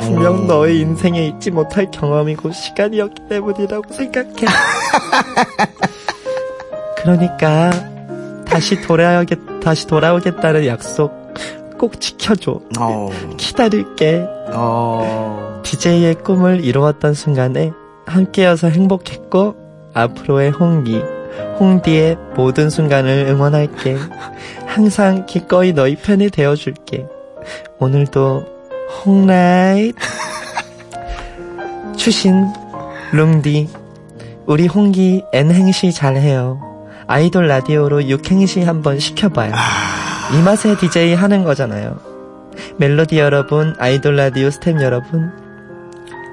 [0.00, 4.46] 분명 너의 인생에 잊지 못할 경험이고 시간이었기 때문이라고 생각해.
[6.98, 7.70] 그러니까
[8.44, 11.25] 다시 돌아오겠 다시 돌아오겠다는 약속
[11.78, 12.60] 꼭 지켜줘.
[12.78, 14.24] 어, 기다릴게.
[14.52, 15.60] 어.
[15.62, 17.72] DJ의 꿈을 이루었던 순간에
[18.06, 19.56] 함께여서 행복했고
[19.94, 21.02] 앞으로의 홍기,
[21.58, 23.96] 홍디의 모든 순간을 응원할게.
[24.66, 27.06] 항상 기꺼이 너희 편이 되어줄게.
[27.78, 28.44] 오늘도
[29.04, 29.92] 홍라이
[31.96, 32.46] 추신
[33.12, 33.68] 훈디
[34.46, 36.60] 우리 홍기 N행시 잘해요.
[37.08, 39.52] 아이돌 라디오로 육행시 한번 시켜봐요.
[40.34, 42.00] 이 맛에 DJ 하는 거잖아요.
[42.78, 45.30] 멜로디 여러분, 아이돌 라디오 스탭 여러분,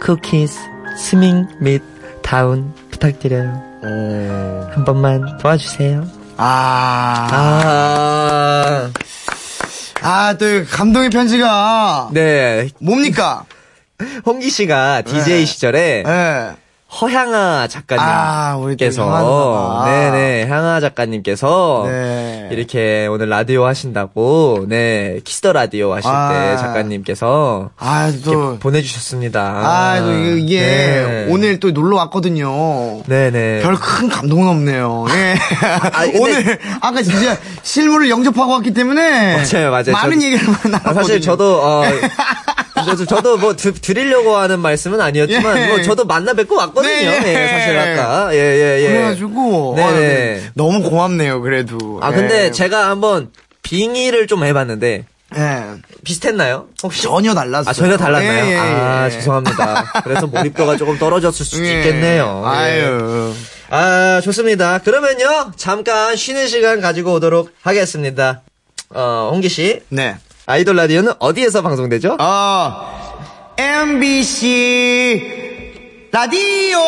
[0.02, 0.58] Cookies,
[0.98, 1.82] 스밍 및
[2.22, 3.50] 다운 부탁드려요.
[3.84, 4.70] 어.
[4.74, 6.08] 한 번만 도와주세요.
[6.38, 7.28] 아.
[7.32, 8.90] 아,
[10.02, 12.10] 아, 또 감동의 편지가.
[12.14, 12.70] 네.
[12.80, 13.46] 뭡니까?
[14.26, 15.46] 홍기 씨가 DJ 네.
[15.46, 16.63] 시절에 예.
[17.02, 19.86] 허향아 아, 또 작가님께서 누나가.
[19.86, 22.50] 네네 향아 작가님께서 네.
[22.52, 26.30] 이렇게 오늘 라디오 하신다고 네 Kiss the Radio 하실 아.
[26.30, 28.32] 때 작가님께서 아, 또.
[28.32, 29.42] 이렇게 보내주셨습니다.
[29.42, 31.26] 아, 또 이게, 네.
[31.30, 33.02] 오늘 또 놀러 왔거든요.
[33.08, 35.06] 네네 별 큰 감동은 없네요.
[35.16, 35.36] 예.
[35.94, 39.92] 아, 오늘 아까 진짜 실물을 영접하고 왔기 때문에 맞아요, 맞아요.
[39.92, 41.84] 많은 저도- 얘기를 많이 아, 사실 저도 어
[42.86, 45.68] 그래서 저도 뭐 드, 드리려고 하는 말씀은 아니었지만 예.
[45.68, 46.92] 뭐 저도 만나 뵙고 왔거든요.
[46.94, 47.44] 네, 예.
[47.44, 48.88] 예, 사실 아까 예예 예.
[48.88, 49.88] 그래가지고 네네.
[49.88, 50.44] 아, 네.
[50.54, 51.42] 너무 고맙네요.
[51.42, 52.00] 그래도.
[52.02, 52.16] 아 예.
[52.16, 53.32] 근데 제가 한번
[53.64, 55.64] 빙의를 좀 해봤는데 예.
[56.04, 56.68] 비슷했나요?
[56.84, 57.02] 혹시?
[57.04, 57.70] 전혀 달랐어요.
[57.70, 58.46] 아 전혀 달랐나요?
[58.46, 59.12] 예, 예, 아 예.
[59.12, 60.02] 죄송합니다.
[60.04, 61.80] 그래서 몰입도가 조금 떨어졌을 수도 예.
[61.80, 62.44] 있겠네요.
[62.46, 62.50] 예.
[62.50, 63.34] 아유.
[63.70, 64.78] 아 좋습니다.
[64.80, 68.42] 그러면요 잠깐 쉬는 시간 가지고 오도록 하겠습니다.
[68.90, 70.18] 어 홍기 씨 네.
[70.46, 72.18] 아이돌 라디오는 어디에서 방송되죠?
[72.20, 73.14] 아,
[73.58, 75.22] MBC
[76.12, 76.80] 라디오.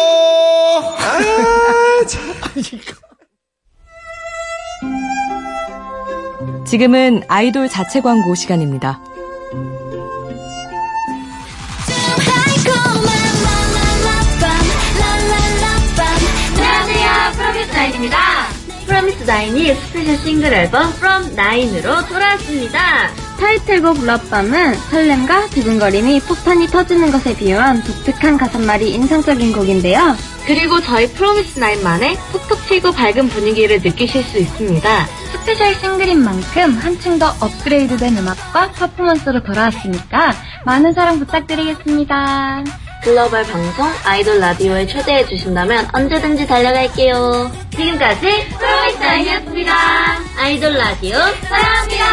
[6.67, 8.99] 지금은 아이돌 자체 광고 시간입니다.
[16.57, 17.31] 안녕하세요.
[17.37, 18.17] 프로미스 나인입니다.
[18.85, 23.24] 프로미스 나인이 스페셜 싱글 앨범 From Nine으로 돌아왔습니다.
[23.39, 30.15] 타이틀곡 LOVE BOMB은 설렘과 두근거림이 폭탄이 터지는 것에 비유한 독특한 가사말이 인상적인 곡인데요.
[30.45, 35.05] 그리고 저희 프로미스 나인만의 톡톡 튀고 밝은 분위기를 느끼실 수 있습니다.
[35.31, 40.33] 스페셜 싱글인 만큼 한층 더 업그레이드된 음악과 퍼포먼스로 돌아왔으니까
[40.65, 42.63] 많은 사랑 부탁드리겠습니다.
[43.05, 47.51] 글로벌 방송 아이돌 라디오에 초대해 주신다면 언제든지 달려갈게요.
[47.69, 49.73] 지금까지 프로미스나인이었습니다.
[50.39, 51.15] 아이돌 라디오
[51.47, 52.05] 사랑합니다.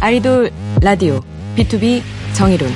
[0.00, 0.50] 아이돌
[0.82, 1.20] 라디오
[1.56, 2.02] BTOB
[2.34, 2.70] 정일훈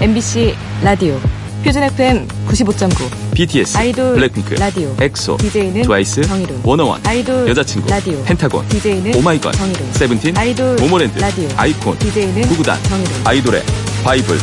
[0.00, 1.20] MBC 라디오
[1.64, 8.22] 표준 FM 95.9 BTS, 아이돌 블랙핑크, 라디오 엑소, DJ는 트와이스, 정일훈 워너원, 아이돌 여자친구, 라디오
[8.24, 13.62] 펜타곤, DJ는 오마이걸, 정일훈 세븐틴, 아이돌 모모랜드, 라디오 아이콘, DJ는 구구단, 정일훈 아이돌의
[14.04, 14.38] 바이블,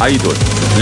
[0.00, 0.34] 아이돌,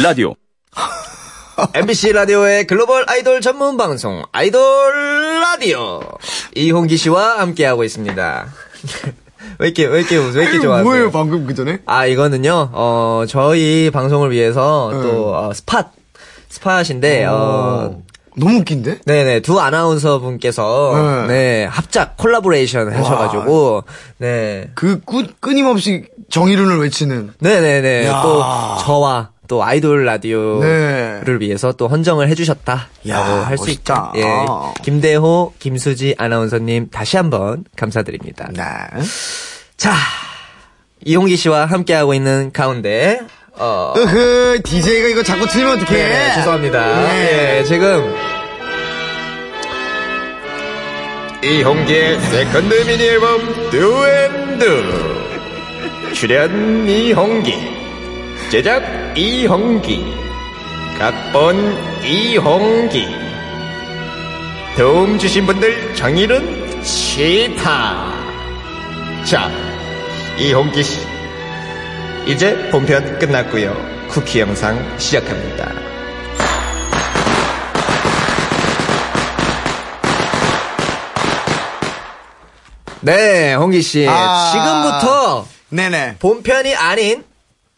[0.02, 0.34] 라디오.
[1.74, 6.00] MBC 라디오의 글로벌 아이돌 전문 방송 아이돌 라디오
[6.56, 8.46] 이홍기 씨와 함께하고 있습니다.
[9.58, 10.84] 왜 이렇게 왜 이렇게 웃- 왜 이렇게 좋아하세요?
[10.84, 11.78] 뭐예요, 방금 그 전에?
[11.86, 15.02] 아 이거는요 어 저희 방송을 위해서 네.
[15.02, 15.90] 또 어, 스팟
[16.48, 17.98] 스팟인데 어
[18.36, 19.00] 너무 웃긴데?
[19.06, 21.26] 네네 두 아나운서 분께서 네.
[21.28, 23.84] 네 합작 콜라보레이션 하셔가지고
[24.18, 27.34] 네그 꾸, 끊임없이 정의론을 외치는.
[27.38, 28.22] 네네네 야.
[28.22, 28.42] 또
[28.84, 31.36] 저와 또 아이돌 라디오를 네.
[31.40, 33.92] 위해서 또 헌정을 해주셨다라고 야, 할수 있죠.
[33.94, 34.12] 멋있다.
[34.16, 34.22] 예,
[34.82, 38.48] 김대호, 김수지 아나운서님 다시 한번 감사드립니다.
[38.52, 38.62] 네.
[39.76, 39.92] 자,
[41.04, 43.20] 이홍기 씨와 함께하고 있는 가운데
[43.56, 46.08] 어, 으흐, DJ가 이거 자꾸 틀리면 어떡해.
[46.08, 47.02] 네, 죄송합니다.
[47.02, 47.58] 네.
[47.58, 48.14] 예, 지금
[51.44, 54.82] 이홍기의 second 미니 앨범 DO n DO
[56.14, 57.73] 출연 이홍기
[58.50, 58.82] 제작
[59.16, 60.04] 이홍기
[60.98, 63.06] 각본 이홍기
[64.76, 68.12] 도움 주신 분들 정일훈 시타
[69.24, 69.50] 자
[70.38, 71.00] 이홍기 씨
[72.26, 73.74] 이제 본편 끝났고요
[74.08, 75.72] 쿠키 영상 시작합니다
[83.00, 84.50] 네 홍기 씨 아.
[84.52, 86.16] 지금부터 네네.
[86.20, 87.24] 본편이 아닌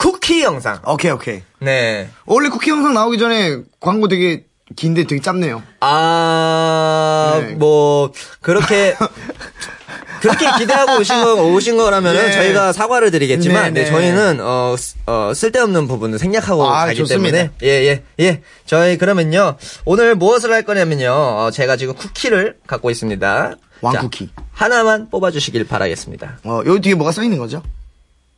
[0.07, 1.43] 쿠키 영상 오케이, 오케이.
[1.59, 4.45] 네 원래 쿠키 영상 나오기 전에 광고 되게
[4.77, 5.63] 긴데 되게 짧네요.
[5.81, 7.55] 아, 네.
[7.55, 8.97] 뭐, 그렇게,
[10.21, 12.33] 그렇게 기대하고 오신 거, 오신 거라면은 예.
[12.33, 13.91] 저희가 사과를 드리겠지만, 네, 네, 네.
[13.91, 17.31] 저희는, 어, 쓰- 어, 쓸데없는 부분은 생략하고 아, 가기 좋습니다.
[17.39, 17.51] 때문에.
[17.63, 18.43] 예, 예, 예.
[18.65, 23.55] 저희 그러면요, 오늘 무엇을 할 거냐면요, 어, 제가 지금 쿠키를 갖고 있습니다.
[23.83, 24.31] 왕쿠키.
[24.35, 26.41] 자, 하나만 뽑아주시길 바라겠습니다.
[26.43, 27.63] 어, 여기 뒤에 뭐가 써 있는 거죠?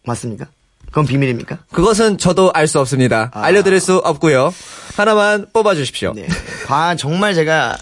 [0.05, 0.47] 맞습니까?
[0.89, 1.59] 그건 비밀입니까?
[1.73, 3.31] 그것은 저도 알 수 없습니다.
[3.35, 3.43] 아.
[3.43, 4.53] 알려드릴 수 없고요.
[4.97, 6.13] 하나만 뽑아주십시오.
[6.15, 6.27] 네.
[6.67, 7.79] 과, 정말 제가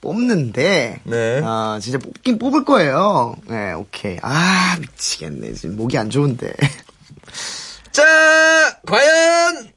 [0.00, 1.00] 뽑는데.
[1.04, 1.40] 네.
[1.44, 3.36] 아, 진짜 뽑긴 뽑을 거예요.
[3.48, 4.18] 네, 오케이.
[4.22, 5.52] 아, 미치겠네.
[5.54, 6.52] 지금 목이 안 좋은데.
[7.92, 8.02] 자,
[8.86, 9.68] 과연,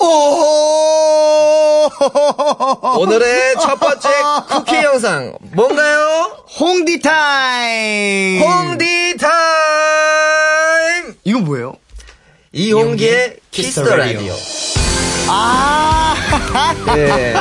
[0.00, 1.88] 오!
[2.98, 4.08] 오늘의 첫 번째
[4.48, 6.36] 쿠키 영상 뭔가요?
[6.58, 8.40] 홍디 타임!
[8.42, 11.14] 홍디 타임!
[11.24, 11.74] 이건 뭐예요?
[12.52, 14.34] 이홍기의 Kiss the Radio.
[15.28, 16.16] 아!
[16.94, 17.34] 네.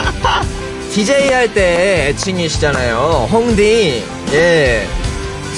[0.94, 3.30] DJ 할 때 애칭이시잖아요.
[3.32, 4.04] 홍디.
[4.34, 4.86] 예.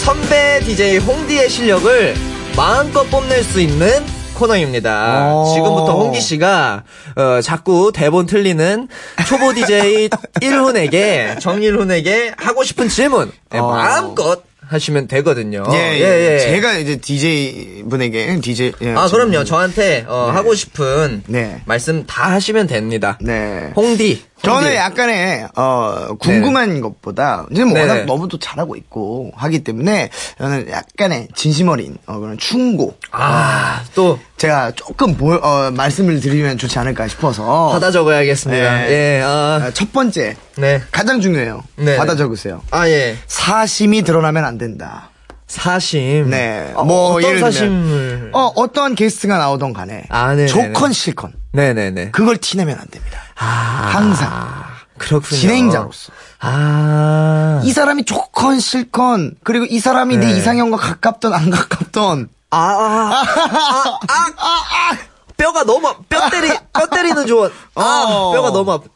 [0.03, 2.15] 선배 DJ 홍디의 실력을
[2.55, 4.05] 마음껏 뽐낼 수 있는
[4.41, 5.33] 코너입니다.
[5.33, 5.53] 어.
[5.53, 6.83] 지금부터 홍기 씨가
[7.15, 8.87] 어, 자꾸 대본 틀리는
[9.27, 13.67] 초보 DJ 1훈에게 정일훈에게 하고 싶은 질문 예, 어.
[13.67, 15.63] 마음껏 하시면 되거든요.
[15.73, 19.43] 예, 예, 제가 이제 DJ 분에게 DJ 예, 아, 그럼요.
[19.43, 21.61] 저한테 어, 하고 싶은 네.
[21.65, 23.17] 말씀 다 하시면 됩니다.
[23.21, 23.71] 네.
[23.75, 24.23] 홍디.
[24.41, 24.75] 저는.
[24.75, 27.79] 약간의 어 궁금한 것보다 지금 네네.
[27.81, 33.83] 워낙 너무 또 잘하고 있고 하기 때문에 저는 약간의 진심 어린 어, 그런 충고 아,
[33.93, 38.77] 또 제가 조금 보, 어, 말씀을 드리면 좋지 않을까 싶어서 받아 적어야겠습니다.
[38.77, 38.89] 네.
[38.89, 40.81] 예, 아, 어, 첫 번째 네.
[40.91, 41.63] 가장 중요해요.
[41.75, 41.95] 네.
[41.97, 42.61] 받아 적으세요.
[42.71, 43.17] 아, 예.
[43.27, 45.10] 사심이 드러나면 안 된다.
[45.51, 46.29] 사심.
[46.29, 46.71] 네.
[46.75, 47.69] 어, 뭐 어떤 예를 사심을.
[47.69, 50.47] 들면 어 어떠한 게스트가 나오던 간에 아, 네네네.
[50.47, 52.11] 좋건 싫건 네네네.
[52.11, 53.19] 그걸 티내면 안 됩니다.
[53.35, 54.63] 항상
[54.97, 55.39] 그렇군요.
[55.39, 57.61] 진행자로서 아.
[57.65, 60.37] 이 사람이 좋건 싫건 그리고 이 사람이 내 네.
[60.37, 64.97] 이상형과 가깝던 안 가깝던 아, 아, 아, 아, 아,
[65.37, 67.51] 뼈가 너무, 뼈 때리, 뼈 때리는 조언.
[67.75, 68.31] 아, 어.
[68.33, 68.89] 뼈가 너무 아프.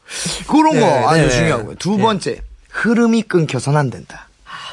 [0.47, 1.29] 그런 네, 거 아주 네.
[1.29, 1.75] 중요하고요.
[1.75, 2.01] 두 네.
[2.03, 4.24] 번째 흐름이 끊겨서는 안 된다.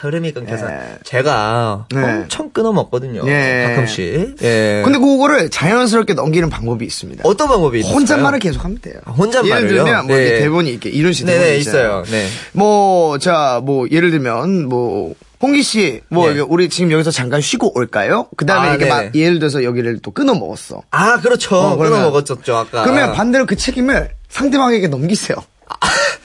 [0.02, 0.66] 흐름이 끊겨서.
[0.66, 0.80] 네.
[1.04, 2.02] 제가 네.
[2.02, 3.22] 엄청 끊어 먹거든요.
[3.26, 3.66] 예.
[3.68, 4.36] 가끔씩.
[4.42, 4.82] 예.
[4.84, 7.22] 근데 그거를 자연스럽게 넘기는 방법이 있습니다.
[7.24, 7.94] 어떤 방법이 있어요?
[7.94, 8.96] 혼잣말을 계속 하면 돼요.
[9.06, 9.56] 혼잣말을요?
[9.56, 10.38] 예를 들면 뭐 네.
[10.40, 12.02] 대본이 이렇게 이런 식으로 네네, 있어요.
[12.10, 12.26] 네.
[12.52, 16.32] 뭐, 자, 뭐, 예를 들면, 뭐, 홍기 씨, 뭐, 네.
[16.32, 18.26] 이게 우리 지금 여기서 잠깐 쉬고 올까요?
[18.36, 19.04] 그 다음에 아, 이렇게 네네.
[19.04, 20.82] 막, 예를 들어서 여기를 또 끊어 먹었어.
[20.90, 21.56] 아, 그렇죠.
[21.56, 22.82] 어, 끊어 먹었었죠, 아까.
[22.82, 25.36] 그러면 반대로 그 책임을 상대방에게 넘기세요.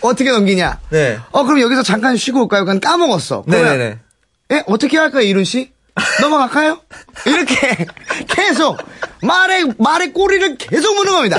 [0.01, 0.79] 어떻게 넘기냐?
[0.89, 1.19] 네.
[1.31, 2.65] 어, 그럼 여기서 잠깐 쉬고 올까요?
[2.65, 3.43] 그냥 까먹었어.
[3.43, 3.99] 그러면, 네네네.
[4.53, 5.71] 예, 어떻게 할까요, 이룬 씨?
[6.21, 6.79] 넘어갈까요?
[7.25, 7.85] 이렇게
[8.27, 8.77] 계속
[9.21, 11.37] 말의, 말의 꼬리를 계속 무는 겁니다.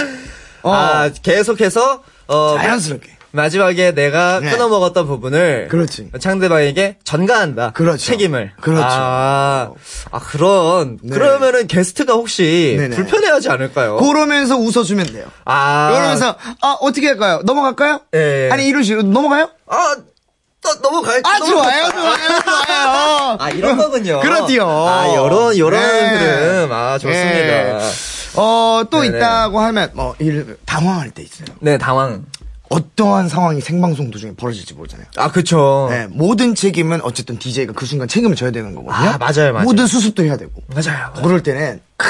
[0.62, 3.17] 어, 아, 계속해서, 어, 자연스럽게.
[3.30, 4.50] 마지막에 내가 네.
[4.50, 6.10] 끊어 먹었던 부분을 그렇지.
[6.18, 7.72] 상대방에게 전가한다.
[7.72, 7.98] 그렇죠.
[8.02, 8.52] 책임을.
[8.60, 8.82] 그렇죠.
[8.86, 9.70] 아,
[10.10, 11.14] 아, 그런 네.
[11.14, 12.96] 그러면은 게스트가 혹시 네네.
[12.96, 13.96] 불편해하지 않을까요?
[13.96, 15.26] 그러면서 웃어주면 돼요.
[15.44, 17.40] 아, 그러면서, 아, 어떻게 할까요?
[17.44, 18.00] 넘어갈까요?
[18.14, 18.48] 예.
[18.50, 19.50] 아니, 이런 식으로 넘어가요?
[19.66, 19.96] 아,
[20.62, 21.50] 또 넘어갈 아, 넘어갈-
[21.82, 23.36] 좋아요, 좋아요, 좋아요.
[23.40, 24.20] 아, 이런 거군요.
[24.20, 24.66] 그렇디요.
[24.68, 26.18] 아, 요런, 요런 네.
[26.18, 26.72] 흐름.
[26.72, 27.18] 아, 좋습니다.
[27.28, 27.78] 네.
[28.36, 29.16] 어, 또 네네.
[29.18, 30.14] 있다고 하면, 뭐,
[30.64, 31.46] 당황할 때 있어요.
[31.60, 32.24] 네, 당황.
[32.70, 35.06] 어떠한 상황이 생방송 도중에 벌어질지 모르잖아요.
[35.16, 35.86] 아, 그쵸.
[35.90, 38.94] 네, 모든 책임은 어쨌든 DJ가 그 순간 책임을 져야 되는 거거든요.
[39.10, 39.64] 아, 맞아요, 맞아요.
[39.64, 40.52] 모든 수습도 해야 되고.
[40.68, 41.12] 맞아요.
[41.22, 42.08] 그럴 때는 크,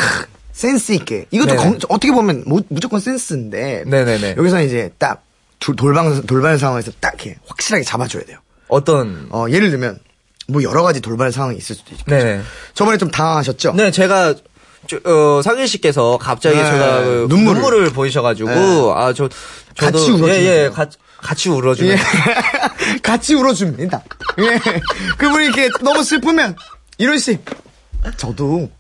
[0.52, 1.54] 센스 있게 이것도.
[1.56, 4.34] 건- 어떻게 보면 무, 무조건 센스인데 네네네.
[4.36, 5.22] 여기서 이제 딱
[5.60, 8.38] 두- 돌발 돌발 상황에서 딱 이렇게 확실하게 잡아줘야 돼요.
[8.68, 9.28] 어떤.
[9.30, 9.98] 어 예를 들면
[10.48, 12.10] 뭐 여러 가지 돌발 상황이 있을 수도 있겠죠.
[12.10, 12.40] 네네.
[12.74, 13.74] 저번에 좀 당황하셨죠?
[13.74, 14.34] 네, 제가
[14.86, 17.54] 저, 어, 상일 씨께서 갑자기 네, 제가 그 눈물을.
[17.60, 18.92] 눈물을, 보이셔가지고 네.
[18.96, 19.28] 아저
[19.78, 20.68] 저도 같이 울어주면 예, 예.
[20.70, 21.98] 같이 같이 울어주면 예.
[23.02, 24.02] 같이 울어줍니다.
[24.40, 24.60] 예.
[25.18, 26.56] 그분이 이렇게 너무 슬프면
[26.98, 27.38] 이런 씨
[28.16, 28.70] 저도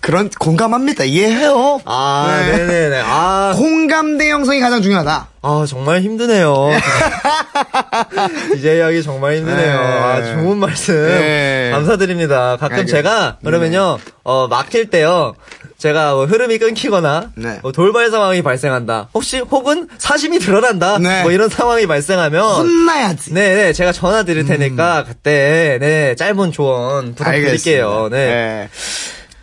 [0.00, 1.04] 그런 공감합니다.
[1.04, 1.80] 이해해요.
[1.84, 2.56] 아, 네.
[2.58, 3.02] 네, 네, 네.
[3.04, 5.28] 아, 공감대 형성이 가장 중요하다.
[5.42, 6.70] 아 정말 힘드네요.
[8.54, 9.56] DJ 하기 정말 힘드네요.
[9.80, 9.98] 네.
[9.98, 11.70] 아, 좋은 말씀 네.
[11.72, 12.56] 감사드립니다.
[12.56, 15.34] 가끔 알겠- 제가 그러면요 어 막힐 때요.
[15.78, 17.60] 제가 뭐 흐름이 끊기거나 네.
[17.62, 19.10] 뭐 돌발 상황이 발생한다.
[19.14, 20.98] 혹시 혹은 사심이 드러난다.
[20.98, 21.22] 네.
[21.22, 23.32] 뭐 이런 상황이 발생하면 혼나야지.
[23.32, 27.86] 네, 네, 제가 전화 드릴 테니까 그때 네 짧은 조언 부탁드릴게요.
[28.10, 28.16] 알겠습니다.
[28.16, 28.68] 네.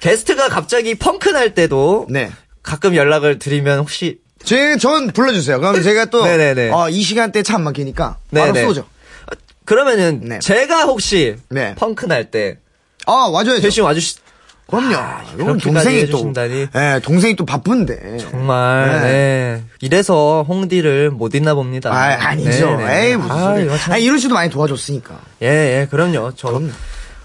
[0.01, 2.29] 게스트가 갑자기 펑크 날 때도 네.
[2.61, 5.59] 가끔 연락을 드리면 혹시 제, 전 불러주세요.
[5.59, 6.69] 그럼 제가 또, 네네네.
[6.71, 8.67] 어, 이 시간대 차안 막히니까, 바로 네네.
[8.67, 8.85] 쏘죠.
[9.63, 10.37] 그러면은 네.
[10.39, 11.73] 제가 혹시 네.
[11.75, 12.57] 펑크 날 때
[13.07, 13.61] 아, 와줘야죠.
[13.61, 14.17] 대신 와주시
[14.67, 14.89] 그럼요.
[14.89, 15.61] 이건 아, 그렇게까지
[16.09, 16.33] 동생이 또.
[16.75, 18.17] 예, 동생이 또 바쁜데.
[18.17, 19.01] 정말 네.
[19.01, 19.63] 네.
[19.81, 21.91] 이래서 홍디를 못 잊나 봅니다.
[21.91, 22.77] 아, 아니죠.
[22.77, 23.05] 네, 네.
[23.09, 23.65] 에이, 무슨 아, 소리.
[23.65, 25.15] 이거 참- 아, 이런 씨도 많이 도와줬으니까.
[25.43, 25.47] 예,
[25.81, 26.31] 예, 그럼요.
[26.35, 26.59] 저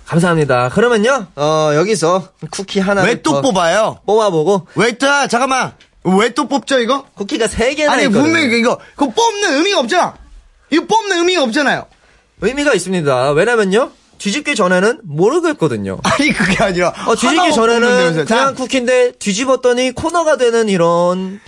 [0.07, 0.69] 감사합니다.
[0.71, 4.01] 그러면요, 어, 여기서 쿠키 하나 왜 또 뽑아요?
[4.07, 5.73] 뽑아보고 왜 또, 잠깐만.
[6.03, 7.05] 왜 또 뽑죠, 이거?
[7.15, 8.23] 쿠키가 세 개나 아니, 있거든요.
[8.25, 10.15] 분명히 이거, 그거 뽑는 의미가 없잖아.
[10.71, 11.87] 이거 뽑는 의미가 없잖아요.
[12.41, 13.31] 의미가 있습니다.
[13.33, 15.99] 왜냐면요, 뒤집기 전에는 모르겠거든요.
[16.05, 16.93] 아니, 그게 아니라.
[17.07, 18.25] 어, 뒤집기 전에는.
[18.25, 21.41] 그냥 자, 쿠키인데 뒤집었더니 코너가 되는 이런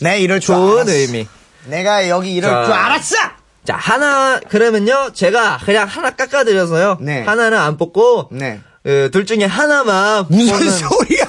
[0.00, 0.90] 내 이럴 줄 좋은 알았어.
[0.92, 1.28] 의미.
[1.66, 2.64] 내가 여기 이럴 자.
[2.64, 3.16] 줄 알았어!
[3.64, 6.98] 자, 하나, 그러면요, 제가 그냥 하나 깎아드려서요.
[7.00, 7.22] 네.
[7.22, 8.60] 하나는 안 뽑고, 네.
[8.86, 10.26] 어, 둘 중에 하나만.
[10.28, 11.24] 무슨 뽑는- 소리야!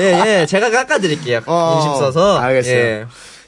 [0.00, 1.42] 예, 예, 제가 깎아드릴게요.
[1.46, 2.38] 어, 인심 써서.
[2.40, 2.74] 알겠어요.
[2.74, 3.06] 예.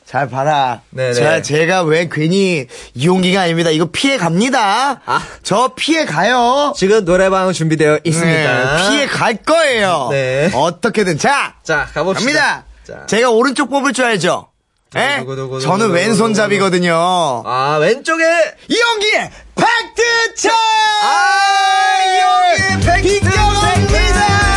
[0.08, 0.80] 잘 봐라.
[0.88, 1.12] 네네.
[1.12, 3.68] 제가, 제가 왜 괜히 이용기가 아닙니다.
[3.68, 5.02] 이거 피해 갑니다.
[5.04, 5.22] 아.
[5.42, 6.72] 저 피해 가요.
[6.74, 8.76] 지금 노래방 준비되어 있습니다.
[8.76, 10.08] 네, 피해 갈 거예요.
[10.10, 10.50] 네.
[10.54, 11.18] 어떻게든.
[11.18, 11.56] 자!
[11.62, 12.24] 자, 가봅시다.
[12.40, 12.64] 갑니다.
[12.86, 13.06] 자.
[13.06, 14.48] 제가 오른쪽 뽑을 줄 알죠?
[14.96, 15.18] 예?
[15.18, 15.60] 두구두구두구두구.
[15.60, 17.42] 저는 왼손잡이거든요.
[17.44, 18.24] 아, 왼쪽에
[18.68, 20.54] 이홍기의 팩트 체크!
[21.02, 24.47] 아, 이홍기의 팩트 비껴갑니다!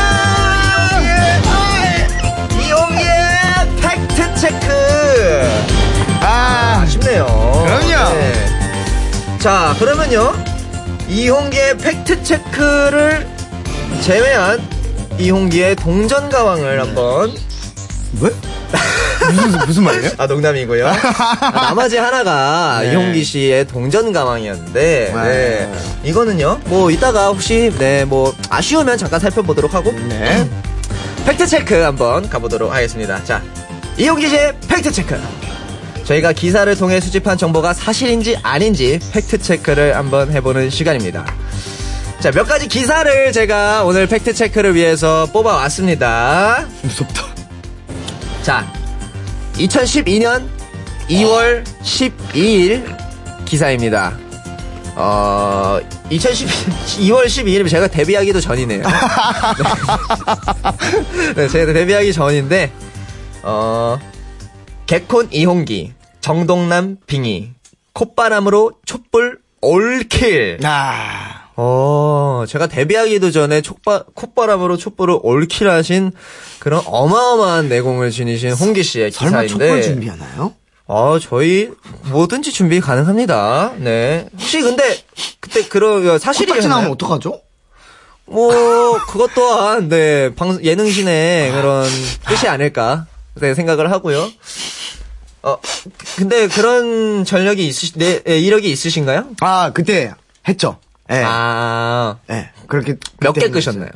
[9.41, 10.33] 자, 그러면요.
[11.09, 13.27] 이홍기의 팩트 체크를
[14.01, 14.61] 제외한
[15.19, 17.31] 이홍기의 동전 가왕을 한번
[18.21, 18.29] 왜?
[19.33, 20.11] 무슨, 무슨 말이에요?
[20.17, 20.87] 아 농담이고요.
[20.87, 22.91] 아, 나머지 하나가 네.
[22.91, 25.21] 이홍기 씨의 동전 가왕이었는데 네.
[25.23, 25.73] 네.
[26.03, 26.61] 이거는요.
[26.65, 30.47] 뭐 이따가 혹시 네 뭐 아쉬우면 잠깐 살펴보도록 하고 네.
[31.25, 33.23] 팩트 체크 한번 가보도록 하겠습니다.
[33.23, 33.41] 자,
[33.97, 35.19] 이홍기 씨의 팩트 체크.
[36.03, 41.25] 저희가 기사를 통해 수집한 정보가 사실인지 아닌지 팩트 체크를 한번 해보는 시간입니다.
[42.19, 46.67] 자, 몇 가지 기사를 제가 오늘 팩트 체크를 위해서 뽑아왔습니다.
[46.83, 47.23] 무섭다.
[48.43, 48.71] 자,
[49.55, 50.47] 2012년
[51.09, 52.95] 2월 12일
[53.45, 54.17] 기사입니다.
[54.95, 55.79] 어,
[56.09, 58.83] 2012, 2월 12일이면 제가 데뷔하기도 전이네요.
[61.33, 61.33] 네.
[61.35, 62.71] 네, 제가 데뷔하기 전인데,
[63.43, 63.97] 어,
[64.91, 67.51] 개콘 이홍기, 정동남 빙의,
[67.93, 70.59] 콧바람으로 촛불 올킬.
[70.65, 76.11] 아, 어, 제가 데뷔하기도 전에 촉바, 콧바람으로 촛불을 올킬하신
[76.59, 79.67] 그런 어마어마한 내공을 지니신 홍기 씨의 설마 기사인데.
[79.67, 80.55] 촛불 준비하나요?
[80.87, 81.69] 어, 저희
[82.09, 83.75] 뭐든지 준비 가능합니다.
[83.77, 84.27] 네.
[84.33, 84.97] 혹시 근데
[85.39, 87.39] 그때 그런 사실이 코딱지 나오면 어떡하죠?
[88.25, 91.87] 뭐 그것 또한 네, 방 예능신의 그런
[92.27, 94.29] 뜻이 아닐까 네, 생각을 하고요.
[95.43, 95.57] 어,
[96.17, 99.29] 근데 그런 전력이 있으시, 네, 예, 이력이 있으신가요?
[99.41, 100.13] 아, 그때
[100.47, 100.77] 했죠.
[101.09, 101.21] 예.
[101.25, 102.49] 아, 예.
[102.67, 102.95] 그렇게.
[103.19, 103.89] 몇 개 끄셨나요?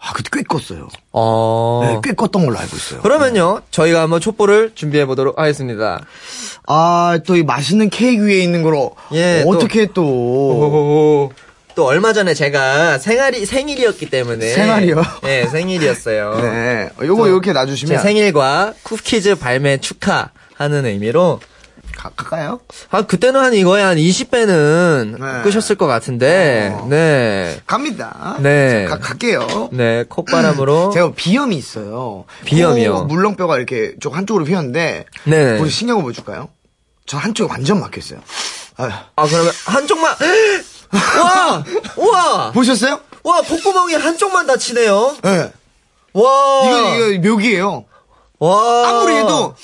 [0.00, 0.88] 아, 그때 꽤 껐어요.
[1.12, 1.80] 어.
[1.86, 3.00] 네, 꽤 껐던 걸로 알고 있어요.
[3.02, 6.00] 그러면요, 저희가 한번 촛불을 준비해 보도록 하겠습니다.
[6.66, 8.94] 아, 또 이 맛있는 케이크 위에 있는 거로.
[9.12, 10.02] 예, 어떻게 또.
[10.04, 11.32] 오호호호.
[11.74, 15.02] 또 얼마 전에 제가 생일이 생일이었기 때문에 생활이요?
[15.24, 16.40] 네, 생일이었어요.
[16.40, 16.88] 네.
[17.02, 17.96] 요거 이렇게 놔주시면.
[17.96, 21.40] 제 생일과 쿠키즈 발매 축하 하는 의미로
[21.96, 22.60] 가, 갈까요?
[22.90, 25.42] 아 그때는 한 이거에 한 20배는 네.
[25.42, 26.86] 끄셨을 것 같은데 어.
[26.88, 27.60] 네.
[27.66, 28.36] 갑니다.
[28.40, 28.86] 네.
[28.86, 29.68] 가, 갈게요.
[29.72, 32.24] 네, 콧바람으로 제가 비염이 있어요.
[32.44, 32.94] 비염이요?
[32.94, 35.04] 코 물렁뼈가 이렇게 좀 한쪽으로 휘었는데.
[35.24, 35.58] 네.
[35.58, 36.48] 우리 신경을 보여줄까요?
[37.06, 38.20] 저 한쪽이 완전 막혔어요.
[38.76, 38.90] 아휴.
[39.16, 40.14] 아 그러면 한쪽만
[41.22, 41.64] 와!
[41.96, 42.52] 와!
[42.52, 43.00] 보셨어요?
[43.24, 45.16] 와, 복구멍이 한쪽만 다치네요.
[45.24, 45.28] 예.
[45.28, 45.52] 네.
[46.12, 46.62] 와!
[46.64, 47.84] 이거, 이거 묘기예요.
[48.38, 48.88] 와!
[48.88, 49.54] 아무리 해도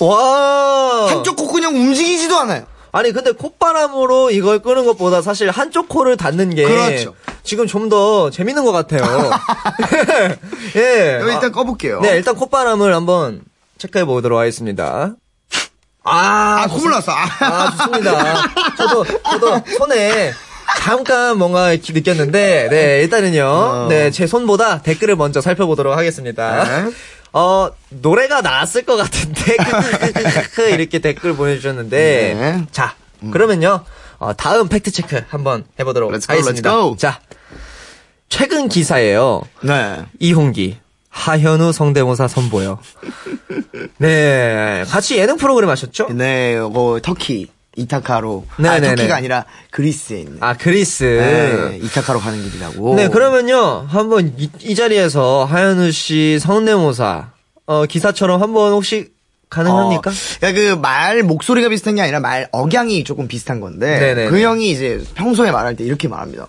[0.00, 1.06] 와!
[1.10, 2.64] 한쪽 코 그냥 움직이지도 않아요.
[2.90, 7.14] 아니 근데 콧바람으로 이걸 끄는 것보다 사실 한쪽 코를 닫는 게 그렇죠.
[7.42, 9.02] 지금 좀 더 재밌는 것 같아요.
[10.76, 11.20] 예.
[11.22, 12.00] 일단 꺼볼게요.
[12.00, 13.42] 네, 일단 콧바람을 한번
[13.78, 15.12] 체크해 보도록 하겠습니다.
[16.04, 17.12] 아, 아, 콧물 났어.
[17.12, 17.26] 아.
[17.40, 18.42] 아, 좋습니다.
[18.78, 20.32] 저도, 저도 손에
[20.80, 26.64] 잠깐 뭔가 이렇게 느꼈는데, 네, 일단은요, 네, 제 손보다 댓글을 먼저 살펴보도록 하겠습니다.
[26.64, 26.90] 네.
[27.32, 29.56] 어, 노래가 나왔을 것 같은데,
[30.74, 32.66] 이렇게 댓글 보내주셨는데, 네.
[32.72, 32.94] 자,
[33.32, 33.84] 그러면요,
[34.18, 36.70] 어, 다음 팩트체크 한번 해보도록 Let's go, 하겠습니다.
[36.70, 36.96] let's go.
[36.96, 37.20] 자,
[38.28, 39.42] 최근 기사예요.
[39.62, 40.04] 네.
[40.20, 40.78] 이홍기,
[41.10, 42.78] 하현우 성대모사 선보여.
[43.98, 46.08] 네, 같이 예능 프로그램 하셨죠?
[46.12, 47.48] 네, 뭐, 터키,
[47.78, 48.46] 이타카로.
[48.58, 49.12] 네, 아, 네, 터키가 네.
[49.12, 50.38] 아니라 그리스에 있는.
[50.40, 51.04] 아, 그리스.
[51.04, 52.96] 네, 이타카로 가는 길이라고.
[52.96, 57.30] 네, 그러면요, 한번 이, 이 자리에서 하현우 씨 성대모사,
[57.66, 59.10] 어, 기사처럼 한번 혹시
[59.48, 60.10] 가능합니까?
[60.10, 64.30] 어, 그러니까 그말 목소리가 비슷한 게 아니라 말 억양이 조금 비슷한 건데 네네네.
[64.30, 66.46] 그 형이 이제 평소에 말할 때 이렇게 말합니다.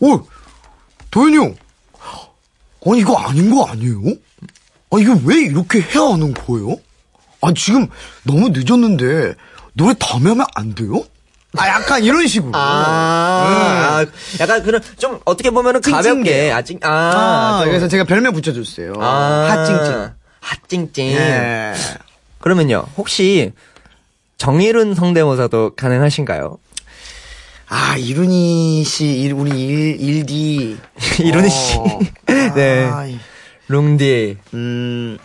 [0.00, 0.20] 오,
[1.10, 1.54] 도현이 형,
[2.86, 4.00] 아니 이거 아닌 거 아니에요?
[4.90, 6.76] 아 이거 왜 이렇게 해야 하는 거예요?
[7.40, 7.88] 아 지금
[8.24, 9.34] 너무 늦었는데
[9.74, 11.02] 노래 다음에 하면 안 돼요?
[11.56, 12.52] 아 약간 이런 식으로.
[12.54, 14.06] 아,
[14.40, 16.50] 약간 그런, 좀, 어떻게 보면은 가볍게.
[16.50, 18.94] 아, 찡, 아, 아, 좀- 그래서 제가 별명 붙여줬어요.
[18.98, 20.12] 아, 핫찡찡.
[20.40, 21.06] 핫찡찡.
[21.12, 21.74] 예.
[22.40, 23.52] 그러면요, 혹시,
[24.38, 26.58] 정일훈 성대모사도 가능하신가요?
[27.68, 30.78] 아 이룬이 씨, 일- 우리 일 일디
[31.20, 31.76] 이룬이 씨.
[31.78, 31.98] 어.
[32.54, 32.84] 네.
[32.90, 33.06] 아,
[33.68, 34.38] 룽디.
[34.54, 35.18] 음.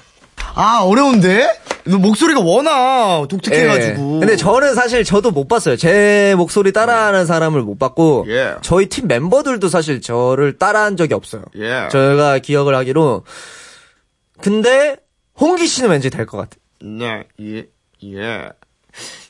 [0.58, 1.48] 아, 어려운데?
[1.86, 4.16] 너 목소리가 워낙 독특해가지고.
[4.16, 4.20] 예.
[4.20, 5.78] 근데 저는 사실 저도 못 봤어요.
[5.78, 8.56] 제 목소리 따라하는 사람을 못 봤고 예.
[8.62, 11.44] 저희 팀 멤버들도 사실 저를 따라한 적이 없어요.
[11.58, 11.88] 예.
[11.90, 13.24] 저희가 기억을 하기로
[14.42, 14.98] 근데
[15.40, 16.60] 홍기 씨는 왠지 될 것 같아요.
[16.82, 17.66] 네, 예,
[18.04, 18.50] 예.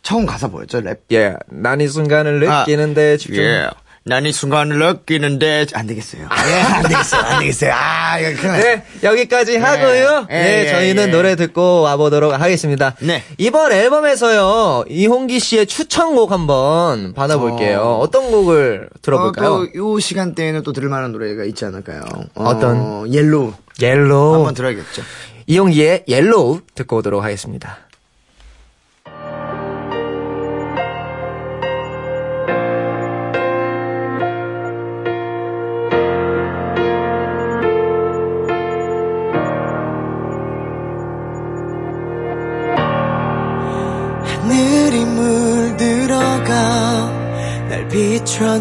[0.01, 0.99] 처음 가사 뭐였죠, 랩?
[1.11, 3.43] 예, 난 이 순간을 아, 느끼는데 집중.
[3.43, 3.69] 예,
[4.07, 6.23] 난 이 순간을 느끼는데 안 되겠어요.
[6.23, 7.21] 예, 안 되겠어요.
[7.21, 7.71] 안 되겠어요.
[7.73, 10.27] 아, 이거 큰일 났 네, 여기까지 하고요.
[10.29, 11.11] 예, 네, 예, 저희는 예.
[11.11, 12.95] 노래 듣고 와보도록 하겠습니다.
[13.01, 13.23] 네.
[13.37, 17.81] 이번 앨범에서요, 이홍기 씨의 추천곡 한번 받아볼게요.
[17.81, 18.09] 어...
[18.09, 19.53] 떤 곡을 들어볼까요?
[19.53, 22.01] 어, 또요 시간대에는 또 들을 만한 노래가 있지 않을까요?
[22.35, 23.13] 어, 어떤?
[23.13, 23.53] 옐로우.
[23.79, 24.35] 옐로우.
[24.35, 25.03] 한번 들어야겠죠.
[25.47, 27.86] 이용기의 옐로우 듣고 오도록 하겠습니다.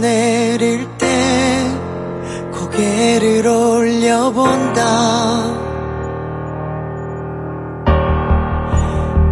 [0.01, 1.07] 내릴 때
[2.53, 4.83] 고개를 올려본다.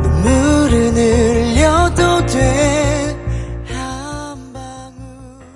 [0.03, 3.73] 눈물은 흘려도 돼한
[4.53, 5.47] 방울.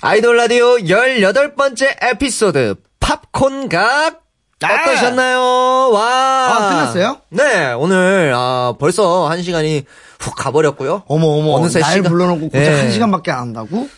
[0.00, 4.22] 아이돌 라디오 18번째 에피소드 팝콘 각
[4.62, 5.90] 어떠셨나요?
[5.92, 6.02] 와.
[6.04, 7.16] 아, 끝났어요?
[7.30, 9.84] 네, 오늘 아, 벌써 한 시간이
[10.18, 11.04] 훅 가버렸고요.
[11.06, 11.52] 어머, 어머.
[11.54, 12.80] 어느새 날 시간- 불러놓고 고작 예.
[12.80, 13.88] 한 시간밖에 안 한다고?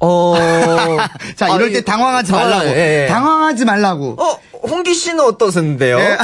[0.00, 0.34] 어.
[1.36, 2.68] 자, 아, 이럴 이- 때 당황하지 당황- 말라고.
[2.70, 3.06] 예, 예.
[3.08, 4.16] 당황하지 말라고.
[4.22, 5.98] 어, 홍기 씨는 어떠신데요?
[5.98, 6.18] 예.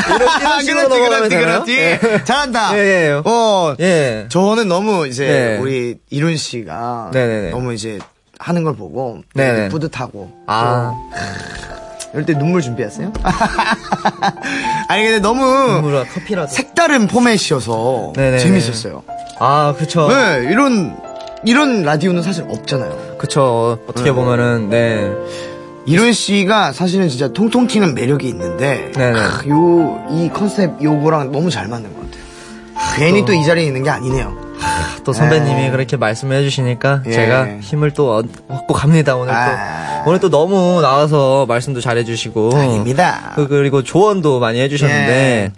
[0.65, 1.37] 이런, 이런 그렇지, 그렇지?
[1.37, 1.79] 그렇지.
[1.79, 2.25] 예.
[2.25, 2.77] 잘한다.
[2.77, 3.23] 예, 예.
[3.25, 4.27] 어, 예.
[4.29, 5.57] 저는 너무 이제 네.
[5.59, 7.51] 우리 이룬 씨가 네네네.
[7.51, 7.99] 너무 이제
[8.39, 9.69] 하는 걸 보고 네네.
[9.71, 10.93] 뿌듯하고 아,
[12.15, 13.12] 이럴 때 눈물 준비했어요?
[14.89, 16.49] 아니 근데 너무 물어 커피라도.
[16.49, 18.39] 색다른 포맷이어서 네네네.
[18.39, 19.03] 재밌었어요.
[19.41, 20.07] 아, 그쵸.
[20.09, 20.97] 네, 이런
[21.45, 23.17] 이런 라디오는 사실 없잖아요.
[23.19, 23.79] 그쵸.
[23.89, 25.11] 어떻게 보면은, 네.
[25.87, 29.19] 이룬 씨가 사실은 진짜 통통 튀는 매력이 있는데 네네.
[29.49, 32.25] 요이 컨셉 요거랑 너무 잘 맞는 것 같아요.
[32.97, 34.35] 괜히 또 이 자리에 있는 게 아니네요.
[35.05, 37.13] 또 선배님이 그렇게 말씀해 주시니까 예.
[37.13, 39.39] 제가 힘을 또 얻- 얻고 갑니다, 오늘 또.
[39.39, 40.03] 아.
[40.07, 42.57] 오늘 또 너무 나와서 말씀도 잘해 주시고.
[42.57, 43.33] 아닙니다.
[43.35, 45.53] 그, 그리고 조언도 많이 해 주셨는데.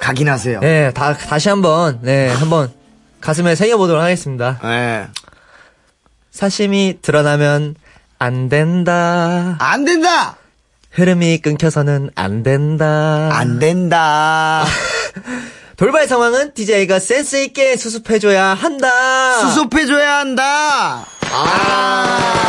[0.00, 0.60] 각인 하세요.
[0.62, 2.70] 예, 다, 다시 한 번, 네, 한번
[3.20, 4.58] 가슴에 새겨보도록 하겠습니다.
[4.62, 5.06] 네.
[6.30, 7.74] 사심이 드러나면
[8.18, 9.56] 안 된다.
[9.58, 10.36] 안 된다.
[10.92, 13.28] 흐름이 끊겨서는 안 된다.
[13.32, 14.64] 안 된다.
[15.76, 19.40] 돌발 상황은 DJ가 센스있게 수습해줘야 한다.
[19.40, 21.04] 수습해줘야 한다.
[21.30, 22.46] 아.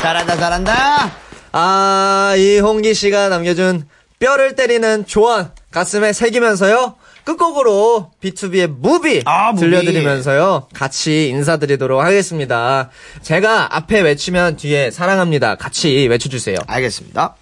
[0.00, 1.12] 잘한다, 잘한다.
[1.52, 3.86] 아, 이홍기 씨가 남겨준
[4.18, 6.96] 뼈를 때리는 조언 가슴에 새기면서요.
[7.24, 9.60] 끝곡으로 비투비의 Movie 아, Movie.
[9.66, 10.68] 들려드리면서요.
[10.72, 12.88] 같이 인사드리도록 하겠습니다.
[13.20, 15.56] 제가 앞에 외치면 뒤에 사랑합니다.
[15.56, 16.56] 같이 외쳐주세요.
[16.66, 17.34] 알겠습니다.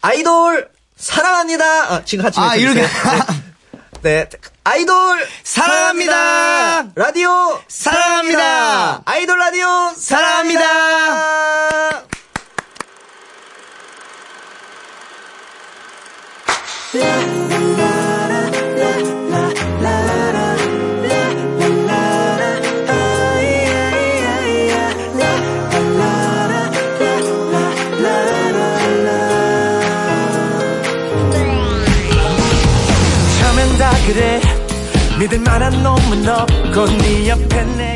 [0.00, 0.68] 아이돌
[0.98, 1.64] 사랑합니다.
[1.92, 2.56] 아, 지금 같이 아.
[2.56, 2.82] 이렇게.
[2.82, 2.88] 네.
[4.02, 4.28] 네.
[4.64, 6.88] 아이돌 사랑합니다.
[6.94, 9.02] 라디오 사랑합니다.
[9.06, 10.60] 아이돌 라디오 사랑합니다.
[10.60, 12.08] 사랑합니다.
[16.92, 17.97] 처
[35.18, 37.87] 믿을 만한 놈은 없고 네 옆에 내가